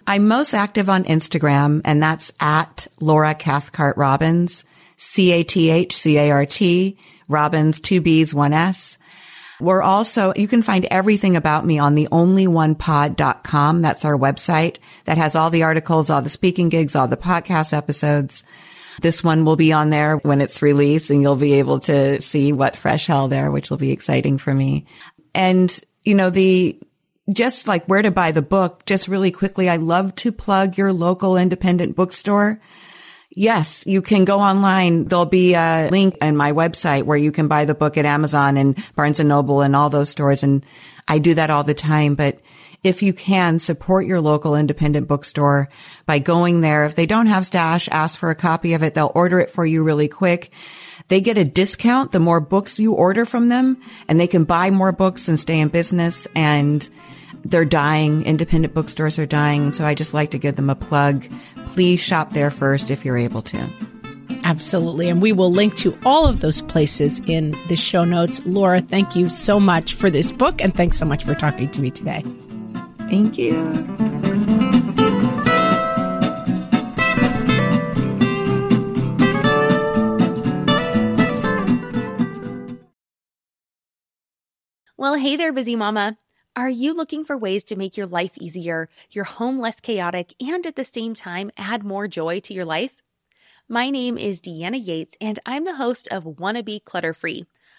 I'm 0.07 0.29
most 0.29 0.55
active 0.55 0.89
on 0.89 1.05
Instagram, 1.05 1.81
and 1.85 2.03
that's 2.03 2.33
at 2.41 2.87
Laura 3.01 3.35
Cathcart 3.35 3.97
Robbins, 3.97 4.65
C 4.97 5.33
A 5.33 5.45
T 5.45 5.71
H 5.71 5.97
C 5.97 6.19
A 6.19 6.31
R 6.31 6.47
T, 6.47 6.99
Robbins, 7.29 7.81
two 7.81 8.01
B's, 8.01 8.35
one 8.35 8.53
S. 8.53 8.99
We're 9.61 9.83
also, 9.83 10.33
you 10.37 10.49
can 10.49 10.63
find 10.63 10.85
everything 10.87 11.37
about 11.37 11.65
me 11.65 11.79
on 11.79 11.95
the 11.95 12.09
onlyonepod.com. 12.11 13.83
That's 13.83 14.05
our 14.05 14.19
website 14.19 14.79
that 15.05 15.17
has 15.17 15.37
all 15.37 15.49
the 15.49 15.63
articles, 15.63 16.11
all 16.11 16.23
the 16.23 16.29
speaking 16.29 16.69
gigs, 16.69 16.97
all 16.97 17.07
the 17.07 17.17
podcast 17.17 17.73
episodes. 17.73 18.43
This 19.01 19.25
one 19.25 19.45
will 19.45 19.57
be 19.57 19.73
on 19.73 19.91
there 19.91 20.17
when 20.19 20.41
it's 20.41 20.63
released 20.63 21.11
and 21.11 21.23
you'll 21.23 21.37
be 21.37 21.55
able 21.55 21.81
to 21.81 22.21
see 22.21 22.53
what 22.53 22.77
fresh 22.77 23.07
hell 23.07 23.29
there, 23.29 23.51
which 23.51 23.71
will 23.71 23.77
be 23.77 23.93
exciting 23.93 24.39
for 24.39 24.55
me. 24.55 24.87
And 25.35 25.81
you 26.05 26.15
know, 26.15 26.31
the, 26.31 26.79
just 27.33 27.67
like 27.67 27.87
where 27.87 28.03
to 28.03 28.11
buy 28.11 28.33
the 28.33 28.43
book, 28.43 28.85
just 28.85 29.09
really 29.09 29.31
quickly, 29.31 29.69
I 29.69 29.77
love 29.77 30.15
to 30.17 30.33
plug 30.33 30.77
your 30.77 30.93
local 30.93 31.37
independent 31.37 31.97
bookstore. 31.97 32.61
Yes, 33.31 33.85
you 33.87 34.03
can 34.03 34.25
go 34.25 34.39
online. 34.39 35.07
There'll 35.07 35.25
be 35.25 35.55
a 35.55 35.89
link 35.91 36.17
on 36.21 36.37
my 36.37 36.53
website 36.53 37.03
where 37.03 37.17
you 37.17 37.33
can 37.33 37.49
buy 37.49 37.65
the 37.65 37.75
book 37.75 37.97
at 37.97 38.05
Amazon 38.05 38.57
and 38.57 38.81
Barnes 38.95 39.19
and 39.19 39.29
Noble 39.29 39.63
and 39.63 39.75
all 39.75 39.91
those 39.91 40.11
stores. 40.11 40.43
And 40.43 40.65
I 41.09 41.19
do 41.19 41.35
that 41.35 41.51
all 41.51 41.65
the 41.65 41.75
time. 41.75 42.15
But 42.15 42.39
if 42.85 43.03
you 43.03 43.15
can 43.15 43.59
support 43.59 44.07
your 44.07 44.21
local 44.21 44.55
independent 44.55 45.09
bookstore 45.09 45.71
by 46.07 46.19
going 46.19 46.61
there. 46.61 46.85
If 46.85 46.95
they 46.95 47.07
don't 47.07 47.27
have 47.27 47.47
stash, 47.47 47.89
ask 47.91 48.19
for 48.19 48.31
a 48.31 48.35
copy 48.35 48.75
of 48.75 48.83
it. 48.83 48.95
They'll 48.95 49.11
order 49.15 49.41
it 49.41 49.51
for 49.51 49.65
you 49.65 49.83
really 49.83 50.07
quick. 50.07 50.51
They 51.09 51.21
get 51.21 51.39
a 51.39 51.45
discount 51.45 52.13
the 52.13 52.21
more 52.21 52.41
books 52.41 52.79
you 52.79 52.93
order 52.93 53.25
from 53.25 53.49
them 53.49 53.81
and 54.07 54.21
they 54.21 54.27
can 54.27 54.45
buy 54.45 54.71
more 54.71 54.93
books 54.93 55.29
and 55.29 55.41
stay 55.41 55.59
in 55.59 55.69
business 55.69 56.29
and 56.35 56.89
they're 57.45 57.65
dying. 57.65 58.25
Independent 58.25 58.75
bookstores 58.75 59.19
are 59.19 59.27
dying. 59.27 59.73
So 59.73 59.85
I 59.85 59.95
just 59.95 60.15
like 60.15 60.31
to 60.31 60.39
give 60.39 60.57
them 60.57 60.71
a 60.71 60.75
plug. 60.75 61.27
Please 61.67 62.01
shop 62.01 62.33
there 62.33 62.51
first 62.51 62.91
if 62.91 63.05
you're 63.05 63.19
able 63.19 63.43
to. 63.43 63.69
Absolutely. 64.45 65.09
And 65.09 65.23
we 65.23 65.33
will 65.33 65.51
link 65.51 65.75
to 65.77 65.99
all 66.05 66.27
of 66.27 66.41
those 66.41 66.61
places 66.63 67.21
in 67.27 67.55
the 67.69 67.77
show 67.77 68.05
notes. 68.05 68.43
Laura, 68.45 68.81
thank 68.81 69.17
you 69.17 69.31
so 69.31 69.59
much 69.59 69.95
for 69.95 70.11
this 70.11 70.33
book 70.33 70.61
and 70.61 70.75
thanks 70.75 70.99
so 70.99 71.07
much 71.07 71.25
for 71.25 71.35
talking 71.35 71.71
to 71.71 71.81
me 71.81 71.91
today. 71.91 72.23
Thank 73.09 73.39
you. 73.39 73.95
Well, 84.97 85.17
hey 85.17 85.37
there, 85.37 85.53
busy 85.53 85.77
mama. 85.77 86.17
Are 86.57 86.71
you 86.71 86.95
looking 86.95 87.25
for 87.25 87.37
ways 87.37 87.65
to 87.65 87.77
make 87.77 87.97
your 87.97 88.07
life 88.07 88.33
easier, 88.41 88.89
your 89.11 89.25
home 89.25 89.59
less 89.59 89.81
chaotic, 89.81 90.33
and 90.41 90.67
at 90.67 90.77
the 90.77 90.85
same 90.85 91.15
time 91.15 91.51
add 91.59 91.85
more 91.85 92.09
joy 92.09 92.41
to 92.41 92.55
your 92.55 92.65
life? 92.65 93.03
My 93.69 93.91
name 93.91 94.17
is 94.17 94.41
Deanna 94.41 94.79
Yates, 94.85 95.17
and 95.21 95.39
I'm 95.45 95.65
the 95.65 95.77
host 95.77 96.09
of 96.09 96.25
Wannabe 96.25 96.85
Clutter 96.85 97.13
Free, 97.13 97.45